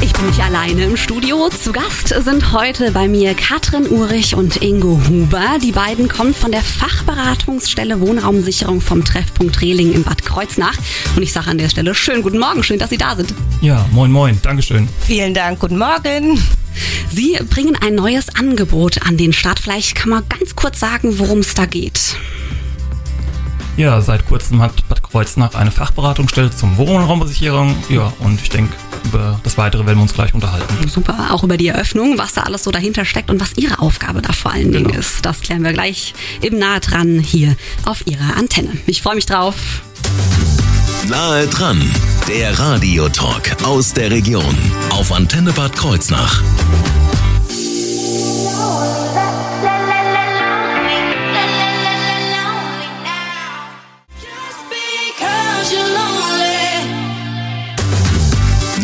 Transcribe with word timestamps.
Ich 0.00 0.12
bin 0.12 0.26
nicht 0.26 0.40
alleine 0.40 0.84
im 0.84 0.96
Studio. 0.96 1.48
Zu 1.48 1.72
Gast 1.72 2.08
sind 2.08 2.52
heute 2.52 2.92
bei 2.92 3.08
mir 3.08 3.34
Katrin 3.34 3.88
Urich 3.88 4.34
und 4.34 4.62
Ingo 4.62 5.00
Huber. 5.08 5.58
Die 5.62 5.72
beiden 5.72 6.08
kommen 6.08 6.34
von 6.34 6.52
der 6.52 6.62
Fachberatungsstelle 6.62 8.00
Wohnraumsicherung 8.00 8.80
vom 8.80 9.04
Treffpunkt 9.04 9.60
Rehling 9.60 9.92
in 9.92 10.04
Bad 10.04 10.24
Kreuznach. 10.24 10.76
Und 11.16 11.22
ich 11.22 11.32
sage 11.32 11.50
an 11.50 11.58
der 11.58 11.68
Stelle 11.68 11.94
schönen 11.94 12.22
guten 12.22 12.38
Morgen, 12.38 12.62
schön, 12.62 12.78
dass 12.78 12.90
Sie 12.90 12.98
da 12.98 13.16
sind. 13.16 13.32
Ja, 13.60 13.86
moin 13.92 14.12
moin, 14.12 14.38
Dankeschön. 14.42 14.88
Vielen 15.06 15.34
Dank, 15.34 15.60
guten 15.60 15.78
Morgen. 15.78 16.42
Sie 17.10 17.38
bringen 17.48 17.76
ein 17.80 17.94
neues 17.94 18.34
Angebot 18.34 19.02
an 19.06 19.16
den 19.16 19.32
Start. 19.32 19.58
Vielleicht 19.60 19.94
kann 19.94 20.10
man 20.10 20.24
ganz 20.28 20.54
kurz 20.54 20.78
sagen, 20.78 21.18
worum 21.18 21.38
es 21.38 21.54
da 21.54 21.64
geht. 21.66 22.16
Ja, 23.76 24.00
seit 24.00 24.24
kurzem 24.26 24.62
hat 24.62 24.72
Bad 24.88 25.02
Kreuznach 25.02 25.54
eine 25.54 25.70
Fachberatungsstelle 25.70 26.50
zum 26.50 26.78
Wohnraumsicherung. 26.78 27.76
Ja, 27.90 28.10
und 28.20 28.40
ich 28.40 28.48
denke, 28.48 28.74
über 29.04 29.38
das 29.42 29.58
Weitere 29.58 29.84
werden 29.84 29.98
wir 29.98 30.02
uns 30.02 30.14
gleich 30.14 30.32
unterhalten. 30.32 30.88
Super, 30.88 31.28
auch 31.30 31.44
über 31.44 31.58
die 31.58 31.68
Eröffnung, 31.68 32.16
was 32.16 32.32
da 32.32 32.42
alles 32.42 32.64
so 32.64 32.70
dahinter 32.70 33.04
steckt 33.04 33.30
und 33.30 33.38
was 33.40 33.52
Ihre 33.56 33.78
Aufgabe 33.78 34.22
da 34.22 34.32
vor 34.32 34.52
allen 34.52 34.72
Dingen 34.72 34.86
Genau. 34.88 34.98
ist. 34.98 35.24
Das 35.26 35.40
klären 35.42 35.62
wir 35.62 35.74
gleich 35.74 36.14
eben 36.40 36.58
nahe 36.58 36.80
dran 36.80 37.18
hier 37.20 37.54
auf 37.84 38.06
Ihrer 38.06 38.36
Antenne. 38.36 38.70
Ich 38.86 39.02
freue 39.02 39.16
mich 39.16 39.26
drauf. 39.26 39.54
Nahe 41.08 41.46
dran, 41.46 41.82
der 42.28 42.58
Radiotalk 42.58 43.62
aus 43.62 43.92
der 43.92 44.10
Region 44.10 44.56
auf 44.90 45.12
Antenne 45.12 45.52
Bad 45.52 45.76
Kreuznach. 45.76 46.42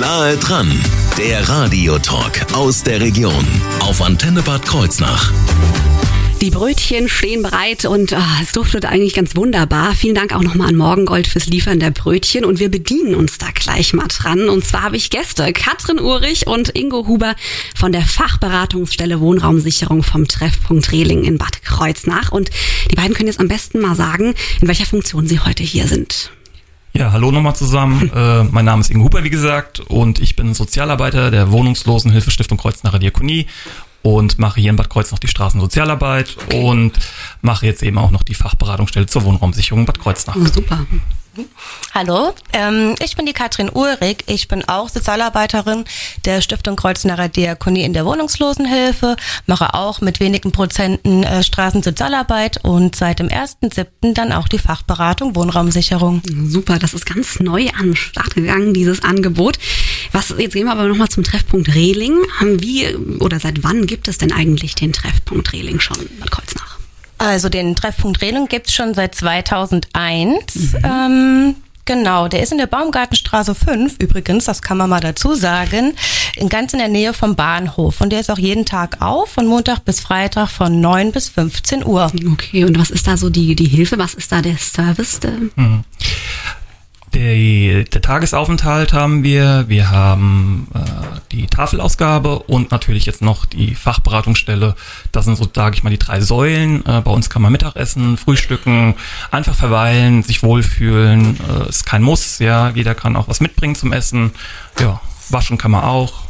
Nahe 0.03 0.37
dran, 0.37 0.69
der 1.17 1.49
Radiotalk 1.49 2.53
aus 2.55 2.83
der 2.83 3.01
Region 3.01 3.47
auf 3.79 4.03
Antenne 4.03 4.43
Bad 4.43 4.67
Kreuznach. 4.67 5.33
Die 6.41 6.51
Brötchen 6.51 7.09
stehen 7.09 7.45
bereit 7.45 7.85
und 7.85 8.13
ah, 8.13 8.39
es 8.43 8.51
duftet 8.51 8.85
eigentlich 8.85 9.15
ganz 9.15 9.37
wunderbar. 9.37 9.95
Vielen 9.95 10.17
Dank 10.17 10.35
auch 10.35 10.43
nochmal 10.43 10.71
an 10.71 10.75
Morgengold 10.75 11.29
fürs 11.29 11.47
Liefern 11.47 11.79
der 11.79 11.93
Brötchen 11.93 12.45
und 12.45 12.59
wir 12.59 12.69
bedienen 12.69 13.15
uns 13.15 13.39
da 13.39 13.47
gleich 13.55 13.93
mal 13.93 14.09
dran. 14.09 14.49
Und 14.49 14.65
zwar 14.65 14.83
habe 14.83 14.97
ich 14.97 15.11
Gäste, 15.11 15.53
Katrin 15.53 16.01
Urich 16.01 16.49
und 16.49 16.77
Ingo 16.77 17.07
Huber 17.07 17.37
von 17.77 17.93
der 17.93 18.03
Fachberatungsstelle 18.03 19.21
Wohnraumsicherung 19.21 20.03
vom 20.03 20.27
Treffpunkt 20.27 20.91
Rehling 20.91 21.23
in 21.23 21.39
Bad 21.39 21.63
Kreuznach. 21.63 22.33
Und 22.33 22.51
die 22.91 22.97
beiden 22.97 23.15
können 23.15 23.29
jetzt 23.29 23.39
am 23.39 23.47
besten 23.47 23.79
mal 23.79 23.95
sagen, 23.95 24.35
in 24.61 24.67
welcher 24.67 24.87
Funktion 24.87 25.29
sie 25.29 25.39
heute 25.39 25.63
hier 25.63 25.87
sind. 25.87 26.33
Ja, 26.95 27.11
hallo 27.11 27.31
nochmal 27.31 27.57
zusammen. 27.57 28.11
äh, 28.15 28.45
mein 28.45 28.67
Name 28.67 28.81
ist 28.81 28.91
Ingo 28.91 29.05
Huber, 29.07 29.25
wie 29.25 29.31
gesagt, 29.31 29.81
und 29.81 30.19
ich 30.19 30.37
bin 30.37 30.53
Sozialarbeiter 30.53 31.31
der 31.31 31.51
Wohnungslosenhilfestiftung 31.51 32.59
Kreuznacher 32.59 32.99
Diakonie 32.99 33.47
und 34.03 34.39
mache 34.39 34.61
hier 34.61 34.71
in 34.71 34.77
Bad 34.77 34.91
Kreuznach 34.91 35.19
die 35.19 35.29
Straßensozialarbeit 35.29 36.37
und 36.55 36.93
mache 37.41 37.65
jetzt 37.67 37.83
eben 37.83 37.97
auch 37.97 38.11
noch 38.11 38.23
die 38.23 38.35
Fachberatungsstelle 38.35 39.07
zur 39.07 39.25
Wohnraumsicherung 39.25 39.87
Bad 39.87 40.01
Kreuznach. 40.01 40.37
Oh, 40.37 40.45
super. 40.45 40.81
Hallo, 41.95 42.35
ähm, 42.53 42.95
ich 43.03 43.17
bin 43.17 43.25
die 43.25 43.33
Katrin 43.33 43.71
Ulrich. 43.71 44.19
Ich 44.27 44.49
bin 44.49 44.69
auch 44.69 44.91
Sozialarbeiterin 44.91 45.85
der 46.27 46.43
Stiftung 46.43 46.77
Kreuznacher 46.77 47.29
Diakonie 47.29 47.85
in 47.85 47.95
der 47.95 48.05
Wohnungslosenhilfe, 48.05 49.17
mache 49.47 49.73
auch 49.73 50.03
mit 50.03 50.21
wenigen 50.21 50.53
Prozenten 50.53 51.23
äh, 51.23 51.43
Straßensozialarbeit 51.43 52.63
und 52.65 52.97
seit 52.97 53.19
dem 53.19 53.29
1.7. 53.29 54.13
dann 54.13 54.33
auch 54.33 54.47
die 54.47 54.59
Fachberatung 54.59 55.35
Wohnraumsicherung. 55.35 56.23
Super, 56.49 56.79
das 56.79 56.93
ist 56.93 57.07
ganz 57.07 57.41
neu 57.41 57.69
an 57.79 57.87
den 57.87 57.97
Start 57.97 58.35
gegangen, 58.35 58.75
dieses 58.75 59.03
Angebot. 59.03 59.59
Was, 60.13 60.35
jetzt 60.37 60.53
gehen 60.53 60.67
wir 60.67 60.73
aber 60.73 60.85
nochmal 60.85 61.09
zum 61.09 61.25
Treffpunkt 61.25 61.75
Rehling. 61.75 62.17
Wie 62.41 62.95
oder 63.21 63.41
seit 63.41 63.63
wann 63.63 63.87
gibt 63.87 64.07
es 64.09 64.19
denn 64.19 64.33
eigentlich 64.33 64.75
den 64.75 64.93
Treffpunkt 64.93 65.53
Rehling 65.53 65.81
schon 65.81 65.99
in 65.99 66.19
Bad 66.19 66.31
Kreuznach? 66.31 66.62
Also 67.23 67.49
den 67.49 67.77
Treffpunkt 67.77 68.21
Rehnung 68.21 68.49
gibt's 68.49 68.75
schon 68.75 68.95
seit 68.95 69.15
2001. 69.15 70.75
Ähm, 70.83 71.55
genau, 71.85 72.27
der 72.27 72.43
ist 72.43 72.51
in 72.51 72.59
der 72.59 72.67
Baumgartenstraße 72.67 73.55
5 73.55 73.97
übrigens, 74.01 74.47
das 74.47 74.61
kann 74.61 74.77
man 74.77 74.91
mal 74.91 74.99
dazu 74.99 75.35
sagen, 75.37 75.95
in 76.35 76.49
ganz 76.49 76.73
in 76.73 76.81
der 76.81 76.89
Nähe 76.89 77.13
vom 77.13 77.37
Bahnhof. 77.37 78.01
Und 78.01 78.11
der 78.11 78.19
ist 78.19 78.31
auch 78.31 78.39
jeden 78.39 78.65
Tag 78.67 79.01
auf, 79.01 79.31
von 79.31 79.47
Montag 79.47 79.85
bis 79.85 80.01
Freitag 80.01 80.49
von 80.49 80.81
9 80.81 81.13
bis 81.13 81.29
15 81.29 81.87
Uhr. 81.87 82.11
Okay, 82.33 82.65
und 82.65 82.77
was 82.77 82.91
ist 82.91 83.07
da 83.07 83.17
so 83.17 83.31
die, 83.31 83.55
die 83.55 83.69
Hilfe? 83.69 83.99
Was 83.99 84.15
ist 84.15 84.33
da 84.33 84.43
der 84.43 84.59
Service? 84.59 85.21
Der 85.21 85.35
Die, 87.15 87.85
der 87.93 88.01
Tagesaufenthalt 88.01 88.95
haben 88.95 89.23
wir, 89.23 89.65
wir 89.69 89.91
haben 89.91 90.69
äh, 90.75 90.79
die 91.31 91.47
Tafelausgabe 91.47 92.39
und 92.39 92.71
natürlich 92.71 93.05
jetzt 93.05 93.21
noch 93.21 93.45
die 93.45 93.75
Fachberatungsstelle. 93.75 94.75
Das 95.13 95.27
sind 95.27 95.37
so, 95.37 95.47
sage 95.55 95.77
ich 95.77 95.83
mal, 95.83 95.91
die 95.91 95.99
drei 95.99 96.23
Säulen. 96.23 96.85
Äh, 96.87 97.03
bei 97.03 97.11
uns 97.11 97.29
kann 97.29 97.43
man 97.43 97.53
Mittagessen, 97.53 98.17
frühstücken, 98.17 98.95
einfach 99.31 99.55
verweilen, 99.55 100.23
sich 100.23 100.43
wohlfühlen. 100.43 101.39
Äh, 101.41 101.69
ist 101.69 101.85
kein 101.85 102.03
Muss, 102.03 102.39
ja. 102.39 102.71
Jeder 102.71 102.95
kann 102.95 103.17
auch 103.17 103.29
was 103.29 103.41
mitbringen 103.41 103.75
zum 103.75 103.93
Essen. 103.93 104.33
Ja, 104.81 105.01
waschen 105.29 105.59
kann 105.59 105.71
man 105.71 105.85
auch. 105.85 106.22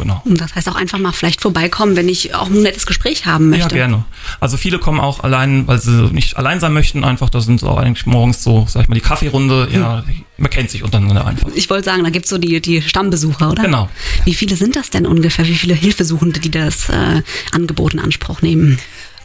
Genau. 0.00 0.22
das 0.24 0.54
heißt 0.54 0.68
auch 0.68 0.74
einfach 0.74 0.98
mal 0.98 1.12
vielleicht 1.12 1.40
vorbeikommen, 1.40 1.96
wenn 1.96 2.08
ich 2.08 2.34
auch 2.34 2.46
ein 2.46 2.62
nettes 2.62 2.86
Gespräch 2.86 3.26
haben 3.26 3.50
möchte. 3.50 3.76
Ja, 3.76 3.86
gerne. 3.86 4.04
Also 4.40 4.56
viele 4.56 4.78
kommen 4.78 5.00
auch 5.00 5.20
allein, 5.20 5.66
weil 5.66 5.80
sie 5.80 6.10
nicht 6.12 6.36
allein 6.36 6.60
sein 6.60 6.72
möchten, 6.72 7.04
einfach. 7.04 7.30
Das 7.30 7.44
sind 7.44 7.60
so 7.60 7.74
eigentlich 7.76 8.06
morgens 8.06 8.42
so, 8.42 8.66
sag 8.68 8.82
ich 8.82 8.88
mal, 8.88 8.94
die 8.94 9.00
Kaffeerunde. 9.00 9.68
Ja, 9.72 10.04
man 10.38 10.50
kennt 10.50 10.70
sich 10.70 10.82
untereinander 10.82 11.26
einfach. 11.26 11.48
Ich 11.54 11.68
wollte 11.68 11.84
sagen, 11.84 12.02
da 12.02 12.10
gibt's 12.10 12.30
so 12.30 12.38
die, 12.38 12.60
die 12.60 12.82
Stammbesucher, 12.82 13.50
oder? 13.50 13.62
Genau. 13.62 13.88
Wie 14.24 14.34
viele 14.34 14.56
sind 14.56 14.76
das 14.76 14.90
denn 14.90 15.06
ungefähr? 15.06 15.46
Wie 15.46 15.54
viele 15.54 15.74
Hilfesuchende, 15.74 16.40
die 16.40 16.50
das 16.50 16.88
äh, 16.88 17.22
Angebot 17.52 17.94
in 17.94 18.00
Anspruch 18.00 18.40
nehmen? 18.42 18.78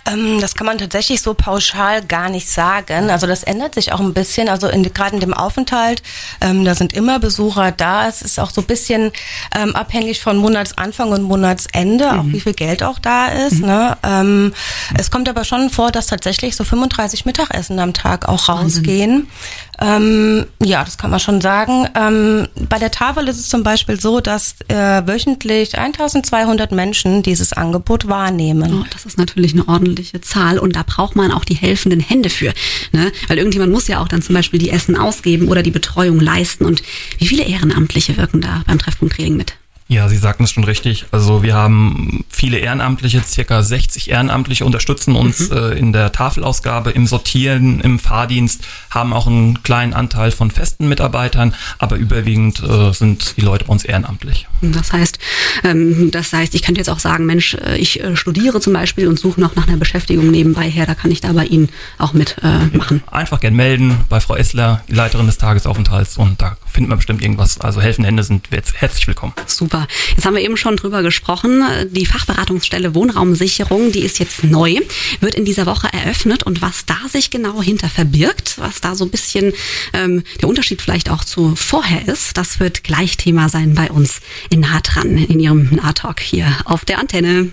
Ähm, 0.06 0.40
das 0.40 0.56
kann 0.56 0.68
man 0.68 0.78
tatsächlich 0.78 1.22
so 1.22 1.34
pauschal 1.34 2.04
gar 2.04 2.30
nicht 2.30 2.50
sagen. 2.50 3.10
Also 3.10 3.28
das 3.28 3.44
ändert 3.44 3.76
sich 3.76 3.92
auch 3.92 4.00
ein 4.00 4.14
bisschen. 4.14 4.50
Also 4.50 4.68
in, 4.68 4.84
gerade 4.84 5.16
in 5.16 5.22
dem 5.22 5.34
Aufenthalt, 5.34 6.04
ähm, 6.42 6.66
da 6.66 6.76
sind 6.76 6.94
immer 6.94 7.20
Besucher 7.20 7.72
da. 7.72 8.08
Es 8.08 8.22
ist 8.22 8.40
auch 8.40 8.52
so 8.52 8.62
ein 8.62 8.68
bisschen 8.68 9.12
ähm, 9.56 9.76
abhängig 9.76 10.22
von 10.22 10.38
Monatsanfang 10.38 11.12
und 11.12 11.24
Monatsende, 11.24 12.20
auch 12.20 12.26
wie 12.26 12.40
viel 12.40 12.54
Geld 12.54 12.84
auch 12.84 13.00
da 13.00 13.28
ist. 13.28 13.60
Ne? 13.60 13.98
Ähm, 14.04 14.54
es 14.98 15.12
kommt 15.12 15.28
aber 15.30 15.44
schon 15.44 15.70
vor, 15.70 15.92
dass 15.92 16.08
tatsächlich 16.08 16.56
so 16.56 16.64
35 16.64 17.26
Mittagessen 17.26 17.80
am 17.80 17.94
Tag 17.94 18.28
auch 18.28 18.50
rausgehen. 18.50 19.28
Ähm, 19.82 20.46
ja, 20.64 20.84
das 20.84 20.98
kann 20.98 21.12
man 21.12 21.20
schon 21.20 21.42
sagen. 21.42 21.88
Ähm, 21.96 22.48
bei 22.70 22.80
der 22.80 22.92
Tafel 22.92 23.28
ist 23.28 23.40
es 23.40 23.50
zum 23.50 23.64
Beispiel 23.64 24.00
so, 24.00 24.22
dass 24.22 24.56
äh, 24.68 24.76
wöchentlich 25.06 25.78
1200 25.78 26.72
Menschen 26.72 27.24
dieses 27.24 27.54
Angebot 27.54 28.08
wahrnehmen. 28.08 28.82
Oh, 28.82 28.86
das 28.92 29.06
ist 29.06 29.18
natürlich 29.18 29.54
eine 29.54 29.68
ordentliche 29.68 30.22
Zahl 30.22 30.60
und 30.60 30.76
da 30.76 30.84
braucht 30.84 31.16
man 31.16 31.32
auch 31.32 31.46
die 31.46 31.56
helfenden 31.56 32.00
Hände 32.00 32.30
für. 32.30 32.54
Ne? 32.92 33.12
Weil 33.28 33.38
irgendjemand 33.38 33.72
muss 33.72 33.88
ja 33.88 34.02
auch 34.02 34.08
dann 34.08 34.22
zum 34.22 34.36
Beispiel 34.36 34.60
die 34.60 34.70
Essen 34.70 34.98
ausgeben 34.98 35.50
oder 35.50 35.64
die 35.64 35.72
Betreuung 35.72 36.20
leisten. 36.20 36.66
Und 36.66 36.82
wie 37.18 37.28
viele 37.28 37.44
Ehrenamtliche 37.44 38.18
wirken 38.18 38.42
da 38.42 38.64
beim 38.66 38.80
Treffpunkt 38.80 39.18
Reling 39.18 39.36
mit? 39.36 39.56
Ja, 39.88 40.10
Sie 40.10 40.18
sagten 40.18 40.44
es 40.44 40.52
schon 40.52 40.64
richtig. 40.64 41.06
Also 41.12 41.44
wir 41.44 41.54
haben 41.54 42.26
viele 42.28 42.58
Ehrenamtliche, 42.58 43.22
circa 43.22 43.62
60 43.62 44.10
Ehrenamtliche 44.10 44.66
unterstützen 44.66 45.16
uns 45.16 45.52
äh, 45.52 45.78
in 45.78 45.94
der 45.94 46.12
Tafelausgabe, 46.12 46.90
im 46.90 47.06
Sortieren, 47.06 47.82
im 47.82 48.00
Fahrdienst, 48.00 48.64
haben 48.90 49.14
auch 49.14 49.28
einen 49.28 49.62
kleinen 49.62 49.94
Anteil 49.94 50.32
von 50.32 50.50
festen 50.50 50.90
Mitarbeitern, 50.90 51.54
aber 51.78 51.98
überwiegend 51.98 52.64
äh, 52.64 52.94
sind 52.94 53.38
die 53.38 53.42
Leute 53.42 53.66
bei 53.66 53.74
uns 53.74 53.86
ehrenamtlich. 53.86 54.48
Das 54.62 54.92
heißt, 54.92 55.20
ähm, 55.64 56.10
das 56.10 56.34
heißt, 56.34 56.56
ich 56.56 56.64
könnte 56.64 56.80
jetzt 56.80 56.90
auch 56.90 57.00
sagen, 57.00 57.28
Mensch, 57.28 57.54
äh, 57.54 57.78
ich 57.78 58.04
äh, 58.04 58.16
studiere 58.16 58.60
zum 58.60 58.74
Beispiel 58.74 59.08
und 59.08 59.20
suche 59.20 59.40
noch 59.40 59.56
nach 59.56 59.68
einer 59.68 59.78
Beschäftigung 59.78 60.32
nebenbei 60.32 60.68
her, 60.68 60.88
da 60.88 60.96
kann 60.96 61.12
ich 61.12 61.22
da 61.22 61.32
bei 61.34 61.46
Ihnen 61.46 61.70
auch 62.00 62.14
mitmachen. 62.14 63.04
Einfach 63.12 63.40
gern 63.40 63.54
melden 63.54 64.00
bei 64.10 64.20
Frau 64.20 64.36
Essler, 64.36 64.84
die 64.90 64.96
Leiterin 64.96 65.28
des 65.28 65.38
Tagesaufenthalts 65.38 66.18
und 66.18 66.42
da 66.42 66.58
findet 66.66 66.90
man 66.90 66.98
bestimmt 66.98 67.22
irgendwas. 67.22 67.62
Also 67.62 67.82
helfende 67.82 68.08
Hände 68.08 68.24
sind 68.24 68.48
jetzt 68.52 68.82
herzlich 68.82 69.06
willkommen. 69.06 69.34
Super. 69.46 69.75
Jetzt 70.10 70.26
haben 70.26 70.36
wir 70.36 70.44
eben 70.44 70.58
schon 70.58 70.78
drüber 70.78 71.04
gesprochen. 71.04 71.64
Die 71.90 72.06
Fachberatungsstelle 72.06 72.96
Wohnraumsicherung, 72.96 73.92
die 73.92 74.02
ist 74.02 74.20
jetzt 74.20 74.44
neu, 74.44 74.76
wird 75.20 75.36
in 75.36 75.46
dieser 75.46 75.66
Woche 75.66 75.88
eröffnet 75.92 76.44
und 76.44 76.62
was 76.62 76.86
da 76.86 76.98
sich 77.10 77.30
genau 77.30 77.62
hinter 77.62 77.90
verbirgt, 77.90 78.56
was 78.58 78.82
da 78.82 78.96
so 78.96 79.06
ein 79.06 79.12
bisschen 79.12 79.54
ähm, 79.94 80.24
der 80.42 80.50
Unterschied 80.50 80.82
vielleicht 80.82 81.10
auch 81.10 81.24
zu 81.24 81.56
vorher 81.56 82.08
ist, 82.08 82.38
das 82.38 82.60
wird 82.60 82.84
gleich 82.84 83.18
Thema 83.18 83.50
sein 83.50 83.76
bei 83.76 83.90
uns 83.90 84.22
in 84.50 84.62
Nah 84.62 84.80
dran, 84.82 85.18
in 85.18 85.40
Ihrem 85.40 85.70
Nahtalk 85.76 86.20
hier 86.20 86.48
auf 86.66 86.86
der 86.86 87.00
Antenne. 87.00 87.52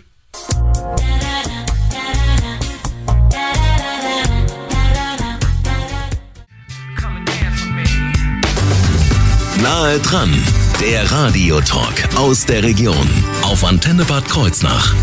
Nahe 9.62 10.00
dran, 10.00 10.32
Der 10.82 11.08
Radiotalk 11.12 12.16
aus 12.16 12.44
der 12.44 12.64
Region 12.64 13.08
auf 13.42 13.62
Antenne 13.62 14.04
Bad 14.04 14.28
Kreuznach. 14.28 14.96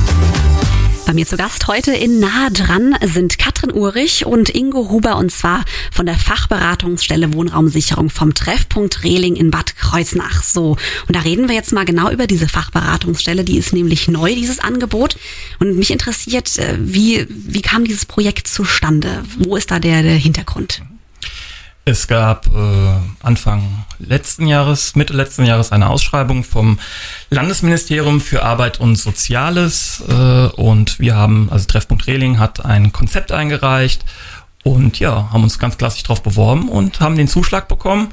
Bei 1.06 1.14
mir 1.14 1.26
zu 1.26 1.38
Gast 1.38 1.68
heute 1.68 1.94
in 1.94 2.20
Nahe 2.20 2.52
dran 2.52 2.98
sind 3.02 3.40
Katrin 3.40 3.72
Urich 3.72 4.26
und 4.26 4.54
Ingo 4.54 4.90
Huber 4.90 5.16
und 5.16 5.32
zwar 5.32 5.64
von 5.90 6.06
der 6.06 6.18
Fachberatungsstelle 6.18 7.34
Wohnraumsicherung 7.34 8.10
vom 8.10 8.34
Treffpunkt 8.34 9.06
Rehling 9.06 9.38
in 9.38 9.52
Bad 9.52 9.78
Kreuznach. 9.78 10.44
So, 10.44 10.76
und 11.08 11.16
da 11.16 11.22
reden 11.22 11.48
wir 11.48 11.56
jetzt 11.56 11.72
mal 11.72 11.86
genau 11.86 12.12
über 12.12 12.28
diese 12.28 12.50
Fachberatungsstelle. 12.50 13.46
Die 13.46 13.58
ist 13.58 13.72
nämlich 13.72 14.10
neu, 14.10 14.36
dieses 14.36 14.60
Angebot. 14.60 15.16
Und 15.60 15.78
mich 15.78 15.92
interessiert, 15.92 16.60
äh, 16.60 16.76
wie, 16.78 17.26
wie 17.30 17.62
kam 17.62 17.86
dieses 17.86 18.06
Projekt 18.06 18.50
zustande? 18.50 19.24
Wo 19.38 19.56
ist 19.56 19.72
da 19.72 19.80
der, 19.80 20.04
der 20.04 20.16
Hintergrund? 20.16 20.82
Es 21.86 22.08
gab 22.08 22.46
äh, 22.48 23.26
Anfang 23.26 23.86
letzten 23.98 24.48
Jahres, 24.48 24.96
Mitte 24.96 25.14
letzten 25.14 25.46
Jahres 25.46 25.72
eine 25.72 25.90
Ausschreibung 25.90 26.44
vom 26.44 26.80
Landesministerium 27.30 28.22
für 28.22 28.44
Arbeit 28.44 28.80
und 28.80 28.96
Soziales 28.96 30.04
äh, 30.08 30.48
und 30.48 31.00
wir 31.00 31.16
haben, 31.16 31.50
also 31.52 31.66
Treffpunkt 31.66 32.06
Rehling 32.06 32.38
hat 32.38 32.64
ein 32.64 32.92
Konzept 32.92 33.32
eingereicht 33.32 34.06
und 34.64 35.00
ja, 35.00 35.30
haben 35.32 35.44
uns 35.44 35.58
ganz 35.58 35.78
klassisch 35.78 36.04
darauf 36.04 36.22
beworben 36.22 36.70
und 36.70 37.00
haben 37.00 37.16
den 37.16 37.28
Zuschlag 37.28 37.68
bekommen 37.68 38.10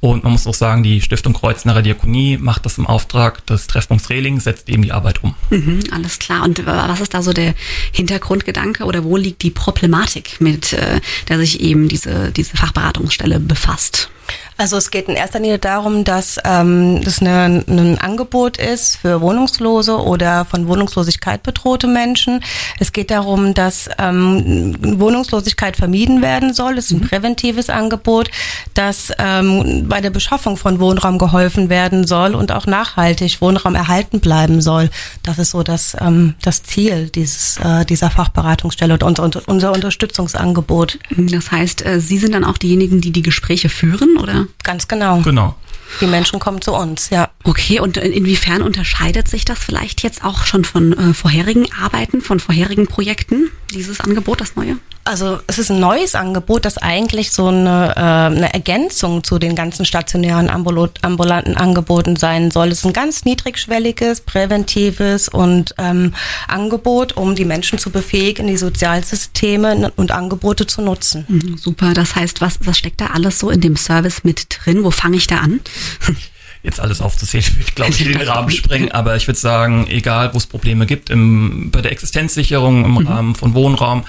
und 0.00 0.24
man 0.24 0.32
muss 0.32 0.46
auch 0.46 0.54
sagen, 0.54 0.82
die 0.82 1.00
Stiftung 1.00 1.32
Kreuznacher 1.32 1.82
Diakonie 1.82 2.36
macht 2.36 2.66
das 2.66 2.78
im 2.78 2.86
Auftrag 2.86 3.46
des 3.46 3.66
Treffpunkts 3.66 4.10
Rehling, 4.10 4.40
setzt 4.40 4.68
eben 4.68 4.82
die 4.82 4.92
Arbeit 4.92 5.22
um. 5.24 5.34
Mhm, 5.50 5.80
alles 5.90 6.18
klar. 6.18 6.44
Und 6.44 6.66
was 6.66 7.00
ist 7.00 7.14
da 7.14 7.22
so 7.22 7.32
der 7.32 7.54
Hintergrundgedanke 7.92 8.84
oder 8.84 9.04
wo 9.04 9.16
liegt 9.16 9.42
die 9.42 9.50
Problematik, 9.50 10.40
mit 10.40 10.74
äh, 10.74 11.00
der 11.28 11.38
sich 11.38 11.60
eben 11.60 11.88
diese, 11.88 12.30
diese 12.30 12.56
Fachberatungsstelle 12.56 13.40
befasst? 13.40 14.10
Also 14.58 14.76
es 14.76 14.90
geht 14.90 15.08
in 15.08 15.16
erster 15.16 15.38
Linie 15.38 15.58
darum, 15.58 16.04
dass 16.04 16.38
ähm, 16.44 17.02
das 17.04 17.20
eine, 17.20 17.62
ein 17.68 17.98
Angebot 17.98 18.56
ist 18.56 18.96
für 18.96 19.20
Wohnungslose 19.20 19.98
oder 19.98 20.44
von 20.44 20.66
Wohnungslosigkeit 20.66 21.42
bedrohte 21.42 21.86
Menschen. 21.86 22.42
Es 22.78 22.92
geht 22.92 23.10
darum, 23.10 23.52
dass 23.52 23.88
ähm, 23.98 24.74
Wohnungslosigkeit 24.98 25.76
vermieden 25.76 26.22
werden 26.22 26.54
soll. 26.54 26.78
Es 26.78 26.86
ist 26.86 26.92
ein 26.92 27.00
mhm. 27.00 27.08
präventives 27.08 27.68
Angebot, 27.68 28.30
dass 28.74 29.12
ähm, 29.18 29.86
bei 29.88 30.00
der 30.00 30.10
Beschaffung 30.10 30.56
von 30.56 30.80
Wohnraum 30.80 31.18
geholfen 31.18 31.68
werden 31.68 32.06
soll 32.06 32.34
und 32.34 32.50
auch 32.52 32.66
nachhaltig 32.66 33.40
Wohnraum 33.40 33.74
erhalten 33.74 34.20
bleiben 34.20 34.60
soll. 34.62 34.90
Das 35.22 35.38
ist 35.38 35.50
so 35.50 35.62
das, 35.62 35.96
ähm, 36.00 36.34
das 36.42 36.62
Ziel 36.62 37.10
dieses, 37.10 37.58
äh, 37.58 37.84
dieser 37.84 38.10
Fachberatungsstelle 38.10 38.94
und 38.94 39.02
unser, 39.02 39.42
unser 39.46 39.72
Unterstützungsangebot. 39.72 40.98
Das 41.10 41.50
heißt, 41.50 41.84
äh, 41.84 42.00
Sie 42.00 42.18
sind 42.18 42.32
dann 42.32 42.44
auch 42.44 42.58
diejenigen, 42.58 43.00
die 43.00 43.10
die 43.10 43.22
Gespräche 43.22 43.68
führen, 43.68 44.15
oder? 44.18 44.46
Ganz 44.62 44.88
genau. 44.88 45.20
Genau. 45.22 45.54
Die 46.00 46.06
Menschen 46.06 46.40
kommen 46.40 46.60
zu 46.60 46.72
uns, 46.72 47.10
ja. 47.10 47.30
Okay, 47.44 47.80
und 47.80 47.96
inwiefern 47.96 48.62
unterscheidet 48.62 49.28
sich 49.28 49.44
das 49.44 49.58
vielleicht 49.58 50.02
jetzt 50.02 50.24
auch 50.24 50.44
schon 50.44 50.64
von 50.64 50.92
äh, 50.92 51.14
vorherigen 51.14 51.66
Arbeiten, 51.72 52.20
von 52.20 52.40
vorherigen 52.40 52.86
Projekten, 52.86 53.50
dieses 53.72 54.00
Angebot, 54.00 54.40
das 54.40 54.56
neue? 54.56 54.78
Also 55.06 55.38
es 55.46 55.58
ist 55.58 55.70
ein 55.70 55.78
neues 55.78 56.16
Angebot, 56.16 56.64
das 56.64 56.78
eigentlich 56.78 57.30
so 57.30 57.46
eine, 57.46 57.94
äh, 57.96 58.00
eine 58.00 58.52
Ergänzung 58.52 59.22
zu 59.22 59.38
den 59.38 59.54
ganzen 59.54 59.84
stationären 59.84 60.50
ambulanten 60.50 61.56
Angeboten 61.56 62.16
sein 62.16 62.50
soll. 62.50 62.68
Es 62.68 62.78
ist 62.78 62.86
ein 62.86 62.92
ganz 62.92 63.24
niedrigschwelliges, 63.24 64.22
präventives 64.22 65.28
und 65.28 65.74
ähm, 65.78 66.12
Angebot, 66.48 67.16
um 67.16 67.36
die 67.36 67.44
Menschen 67.44 67.78
zu 67.78 67.90
befähigen, 67.90 68.48
die 68.48 68.56
Sozialsysteme 68.56 69.92
und 69.94 70.10
Angebote 70.10 70.66
zu 70.66 70.82
nutzen. 70.82 71.24
Mhm, 71.28 71.56
super, 71.56 71.94
das 71.94 72.16
heißt, 72.16 72.40
was, 72.40 72.58
was 72.64 72.76
steckt 72.76 73.00
da 73.00 73.06
alles 73.06 73.38
so 73.38 73.50
in 73.50 73.60
dem 73.60 73.76
Service 73.76 74.24
mit 74.24 74.46
drin? 74.50 74.82
Wo 74.82 74.90
fange 74.90 75.16
ich 75.16 75.28
da 75.28 75.38
an? 75.38 75.60
jetzt 76.66 76.80
alles 76.80 77.00
aufzuzählen, 77.00 77.46
würde, 77.56 77.72
glaube 77.74 77.90
ich, 77.98 78.04
den 78.04 78.20
Rahmen 78.20 78.50
sprengen. 78.50 78.92
Aber 78.92 79.16
ich 79.16 79.26
würde 79.26 79.38
sagen, 79.38 79.86
egal 79.88 80.34
wo 80.34 80.38
es 80.38 80.46
Probleme 80.46 80.84
gibt, 80.84 81.08
im, 81.08 81.70
bei 81.70 81.80
der 81.80 81.92
Existenzsicherung 81.92 82.84
im 82.84 82.90
mhm. 82.92 83.06
Rahmen 83.06 83.34
von 83.34 83.54
Wohnraum, 83.54 84.04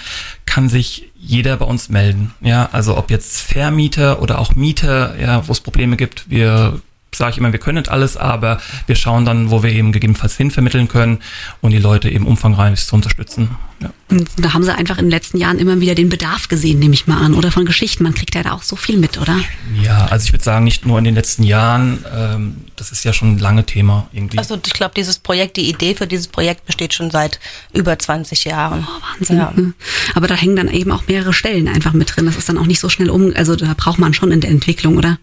kann 0.45 0.67
sich 0.67 1.09
jeder 1.15 1.57
bei 1.57 1.65
uns 1.65 1.89
melden. 1.89 2.33
Ja, 2.41 2.69
also 2.71 2.97
ob 2.97 3.11
jetzt 3.11 3.41
Vermieter 3.41 4.21
oder 4.21 4.39
auch 4.39 4.55
Mieter, 4.55 5.19
ja, 5.19 5.47
wo 5.47 5.51
es 5.51 5.61
Probleme 5.61 5.95
gibt, 5.97 6.29
wir 6.29 6.81
sage 7.15 7.31
ich 7.31 7.37
immer, 7.37 7.51
wir 7.51 7.59
können 7.59 7.77
nicht 7.77 7.89
alles, 7.89 8.17
aber 8.17 8.59
wir 8.85 8.95
schauen 8.95 9.25
dann, 9.25 9.49
wo 9.49 9.63
wir 9.63 9.71
eben 9.71 9.91
gegebenenfalls 9.91 10.37
hinvermitteln 10.37 10.87
können 10.87 11.19
und 11.61 11.71
die 11.71 11.79
Leute 11.79 12.09
eben 12.09 12.27
umfangreich 12.27 12.85
zu 12.85 12.95
unterstützen. 12.95 13.55
Ja. 13.81 13.91
Da 14.37 14.53
haben 14.53 14.63
sie 14.63 14.73
einfach 14.73 14.97
in 14.97 15.05
den 15.05 15.11
letzten 15.11 15.37
Jahren 15.37 15.59
immer 15.59 15.79
wieder 15.79 15.93
den 15.93 16.09
Bedarf 16.09 16.47
gesehen, 16.47 16.79
nehme 16.79 16.95
ich 16.95 17.05
mal 17.05 17.17
an, 17.23 17.33
oder 17.33 17.51
von 17.51 17.65
Geschichten. 17.65 18.03
Man 18.03 18.15
kriegt 18.15 18.33
ja 18.33 18.41
da 18.41 18.53
auch 18.53 18.63
so 18.63 18.75
viel 18.75 18.97
mit, 18.97 19.19
oder? 19.19 19.39
Ja, 19.81 20.05
also 20.05 20.25
ich 20.25 20.33
würde 20.33 20.43
sagen, 20.43 20.65
nicht 20.65 20.85
nur 20.85 20.97
in 20.97 21.03
den 21.03 21.13
letzten 21.13 21.43
Jahren, 21.43 22.03
ähm, 22.15 22.55
das 22.75 22.91
ist 22.91 23.03
ja 23.03 23.13
schon 23.13 23.33
ein 23.33 23.39
lange 23.39 23.65
Thema 23.65 24.07
irgendwie. 24.13 24.37
Also 24.39 24.59
ich 24.65 24.73
glaube, 24.73 24.93
dieses 24.95 25.19
Projekt, 25.19 25.57
die 25.57 25.69
Idee 25.69 25.93
für 25.93 26.07
dieses 26.07 26.27
Projekt 26.27 26.65
besteht 26.65 26.93
schon 26.93 27.11
seit 27.11 27.39
über 27.73 27.97
20 27.97 28.45
Jahren. 28.45 28.87
Oh, 28.87 29.19
Wahnsinn. 29.19 29.37
Ja. 29.37 29.53
Aber 30.15 30.27
da 30.27 30.35
hängen 30.35 30.55
dann 30.55 30.69
eben 30.69 30.91
auch 30.91 31.07
mehrere 31.07 31.33
Stellen 31.33 31.67
einfach 31.67 31.93
mit 31.93 32.15
drin. 32.15 32.25
Das 32.25 32.37
ist 32.37 32.49
dann 32.49 32.57
auch 32.57 32.65
nicht 32.65 32.79
so 32.79 32.89
schnell 32.89 33.09
um, 33.09 33.33
also 33.35 33.55
da 33.55 33.73
braucht 33.75 33.99
man 33.99 34.13
schon 34.13 34.31
in 34.31 34.41
der 34.41 34.49
Entwicklung, 34.49 34.97
oder? 34.97 35.19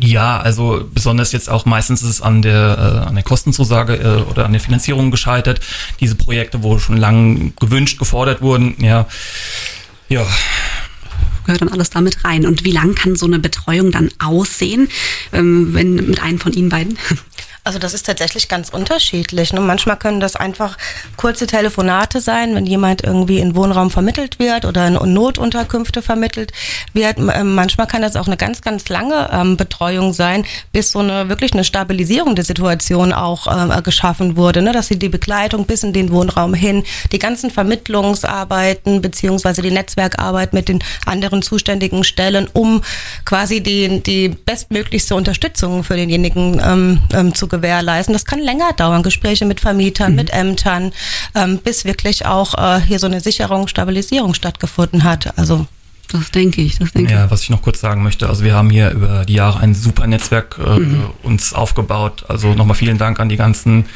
Ja, 0.00 0.38
also 0.38 0.88
besonders 0.92 1.32
jetzt 1.32 1.48
auch 1.48 1.64
meistens 1.64 2.02
ist 2.02 2.08
es 2.08 2.20
an 2.20 2.42
der, 2.42 3.02
äh, 3.04 3.08
an 3.08 3.14
der 3.14 3.24
Kostenzusage 3.24 3.94
äh, 3.94 4.30
oder 4.30 4.44
an 4.44 4.52
der 4.52 4.60
Finanzierung 4.60 5.10
gescheitert. 5.10 5.60
Diese 6.00 6.14
Projekte, 6.14 6.62
wo 6.62 6.78
schon 6.78 6.96
lang 6.96 7.54
gewünscht, 7.58 7.98
gefordert 7.98 8.42
wurden, 8.42 8.74
ja, 8.84 9.06
ja. 10.08 10.26
Gehört 11.44 11.62
dann 11.62 11.70
alles 11.70 11.90
damit 11.90 12.24
rein. 12.24 12.46
Und 12.46 12.64
wie 12.64 12.70
lang 12.70 12.94
kann 12.94 13.16
so 13.16 13.26
eine 13.26 13.38
Betreuung 13.38 13.90
dann 13.90 14.10
aussehen, 14.18 14.88
ähm, 15.32 15.74
wenn 15.74 15.94
mit 15.94 16.22
einem 16.22 16.38
von 16.38 16.52
Ihnen 16.52 16.68
beiden? 16.68 16.98
Also 17.64 17.78
das 17.78 17.94
ist 17.94 18.06
tatsächlich 18.06 18.48
ganz 18.48 18.70
unterschiedlich. 18.70 19.52
Ne? 19.52 19.60
Manchmal 19.60 19.96
können 19.96 20.18
das 20.18 20.34
einfach 20.34 20.76
kurze 21.16 21.46
Telefonate 21.46 22.20
sein, 22.20 22.56
wenn 22.56 22.66
jemand 22.66 23.04
irgendwie 23.04 23.38
in 23.38 23.54
Wohnraum 23.54 23.88
vermittelt 23.92 24.40
wird 24.40 24.64
oder 24.64 24.88
in 24.88 24.94
Notunterkünfte 25.14 26.02
vermittelt 26.02 26.50
wird. 26.92 27.18
Ähm, 27.18 27.54
manchmal 27.54 27.86
kann 27.86 28.02
das 28.02 28.16
auch 28.16 28.26
eine 28.26 28.36
ganz, 28.36 28.62
ganz 28.62 28.88
lange 28.88 29.30
ähm, 29.32 29.56
Betreuung 29.56 30.12
sein, 30.12 30.44
bis 30.72 30.90
so 30.90 30.98
eine 30.98 31.28
wirklich 31.28 31.52
eine 31.52 31.62
Stabilisierung 31.62 32.34
der 32.34 32.44
Situation 32.44 33.12
auch 33.12 33.46
äh, 33.46 33.80
geschaffen 33.82 34.36
wurde, 34.36 34.60
ne? 34.60 34.72
dass 34.72 34.88
sie 34.88 34.98
die 34.98 35.08
Begleitung 35.08 35.64
bis 35.64 35.84
in 35.84 35.92
den 35.92 36.10
Wohnraum 36.10 36.54
hin, 36.54 36.82
die 37.12 37.20
ganzen 37.20 37.52
Vermittlungsarbeiten 37.52 39.00
beziehungsweise 39.00 39.62
die 39.62 39.70
Netzwerkarbeit 39.70 40.52
mit 40.52 40.68
den 40.68 40.82
anderen 41.06 41.42
zuständigen 41.42 42.02
Stellen, 42.02 42.48
um 42.52 42.82
quasi 43.24 43.60
die, 43.60 44.00
die 44.00 44.30
bestmöglichste 44.30 45.14
Unterstützung 45.14 45.84
für 45.84 45.94
denjenigen 45.94 46.60
ähm, 46.60 46.98
ähm, 47.14 47.32
zu 47.36 47.51
gewährleisten. 47.52 48.12
Das 48.12 48.24
kann 48.24 48.40
länger 48.40 48.72
dauern, 48.72 49.04
Gespräche 49.04 49.44
mit 49.44 49.60
Vermietern, 49.60 50.10
mhm. 50.10 50.16
mit 50.16 50.32
Ämtern, 50.32 50.92
ähm, 51.36 51.58
bis 51.58 51.84
wirklich 51.84 52.26
auch 52.26 52.54
äh, 52.58 52.80
hier 52.80 52.98
so 52.98 53.06
eine 53.06 53.20
Sicherung, 53.20 53.68
Stabilisierung 53.68 54.34
stattgefunden 54.34 55.04
hat. 55.04 55.38
Also 55.38 55.66
das 56.08 56.30
denke 56.30 56.60
ich, 56.60 56.78
das 56.78 56.92
denke 56.92 57.12
ja, 57.12 57.30
was 57.30 57.42
ich 57.42 57.50
noch 57.50 57.62
kurz 57.62 57.80
sagen 57.80 58.02
möchte, 58.02 58.28
also 58.28 58.44
wir 58.44 58.54
haben 58.54 58.68
hier 58.70 58.90
über 58.90 59.24
die 59.24 59.34
Jahre 59.34 59.60
ein 59.60 59.74
super 59.74 60.06
Netzwerk 60.06 60.58
äh, 60.58 60.78
mhm. 60.78 61.04
uns 61.22 61.54
aufgebaut. 61.54 62.24
Also 62.28 62.54
nochmal 62.54 62.76
vielen 62.76 62.98
Dank 62.98 63.20
an 63.20 63.28
die 63.28 63.36
ganzen 63.36 63.86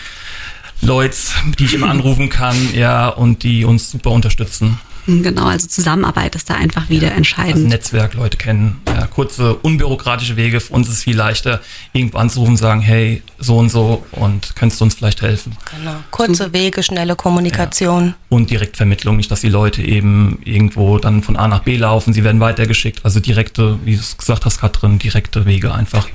Leute, 0.81 1.17
die 1.59 1.65
ich 1.65 1.75
immer 1.75 1.91
anrufen 1.91 2.29
kann, 2.29 2.57
ja, 2.75 3.09
und 3.09 3.43
die 3.43 3.65
uns 3.65 3.91
super 3.91 4.11
unterstützen. 4.11 4.79
Genau, 5.07 5.47
also 5.47 5.67
Zusammenarbeit 5.69 6.35
ist 6.35 6.51
da 6.51 6.55
einfach 6.55 6.89
wieder 6.89 7.09
ja, 7.09 7.15
entscheidend. 7.15 7.57
Also 7.57 7.69
Netzwerk, 7.69 8.15
Leute 8.15 8.37
kennen. 8.37 8.81
Ja, 8.89 9.07
kurze, 9.07 9.55
unbürokratische 9.55 10.37
Wege. 10.37 10.61
Für 10.61 10.75
uns 10.75 10.89
ist 10.89 10.95
es 10.95 11.03
viel 11.05 11.17
leichter, 11.17 11.61
irgendwo 11.93 12.19
anzurufen 12.19 12.53
und 12.53 12.57
sagen, 12.57 12.81
hey, 12.81 13.23
so 13.39 13.59
und 13.59 13.71
so 13.71 14.05
und 14.13 14.57
könntest 14.57 14.81
du 14.81 14.85
uns 14.85 14.95
vielleicht 14.95 15.23
helfen. 15.23 15.57
Genau. 15.77 15.97
Kurze 16.11 16.53
Wege, 16.53 16.83
schnelle 16.83 17.15
Kommunikation. 17.15 18.07
Ja. 18.07 18.15
Und 18.29 18.51
Direktvermittlung, 18.51 19.17
nicht, 19.17 19.31
dass 19.31 19.41
die 19.41 19.49
Leute 19.49 19.83
eben 19.83 20.39
irgendwo 20.45 20.99
dann 20.99 21.23
von 21.23 21.37
A 21.37 21.47
nach 21.47 21.61
B 21.61 21.77
laufen, 21.77 22.13
sie 22.13 22.25
werden 22.25 22.41
weitergeschickt. 22.41 23.05
Also 23.05 23.21
direkte, 23.21 23.79
wie 23.85 23.95
du 23.95 24.01
es 24.01 24.17
gesagt 24.17 24.45
hast, 24.45 24.61
Katrin, 24.61 24.99
direkte 24.99 25.47
Wege 25.47 25.73
einfach 25.73 26.09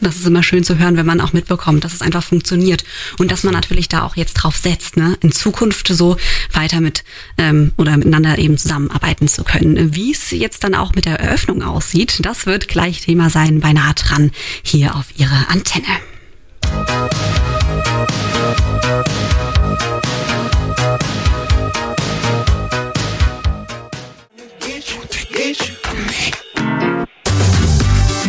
ebnen. 0.00 0.10
Das 0.10 0.16
ist 0.16 0.26
immer 0.26 0.42
schön 0.42 0.64
zu 0.64 0.78
hören, 0.78 0.96
wenn 0.96 1.06
man 1.06 1.20
auch 1.20 1.32
mitbekommt, 1.32 1.84
dass 1.84 1.92
es 1.92 2.02
einfach 2.02 2.22
funktioniert 2.22 2.84
und 3.18 3.30
dass 3.30 3.44
man 3.44 3.54
natürlich 3.54 3.88
da 3.88 4.02
auch 4.02 4.16
jetzt 4.16 4.34
drauf 4.34 4.56
setzt, 4.56 4.96
ne, 4.96 5.16
in 5.22 5.32
Zukunft 5.32 5.88
so 5.88 6.16
weiter 6.52 6.80
mit 6.80 7.04
ähm, 7.38 7.72
oder 7.76 7.96
miteinander 7.96 8.38
eben 8.38 8.58
zusammenarbeiten 8.58 9.28
zu 9.28 9.44
können. 9.44 9.94
Wie 9.94 10.12
es 10.12 10.30
jetzt 10.30 10.64
dann 10.64 10.74
auch 10.74 10.94
mit 10.94 11.04
der 11.04 11.20
Eröffnung 11.20 11.62
aussieht, 11.62 12.20
das 12.22 12.46
wird 12.46 12.68
gleich 12.68 13.02
Thema 13.02 13.30
sein 13.30 13.60
bei 13.60 13.72
nah 13.72 13.92
dran 13.92 14.30
hier 14.62 14.94
auf 14.96 15.06
Ihre 15.16 15.48
Antenne. 15.48 15.86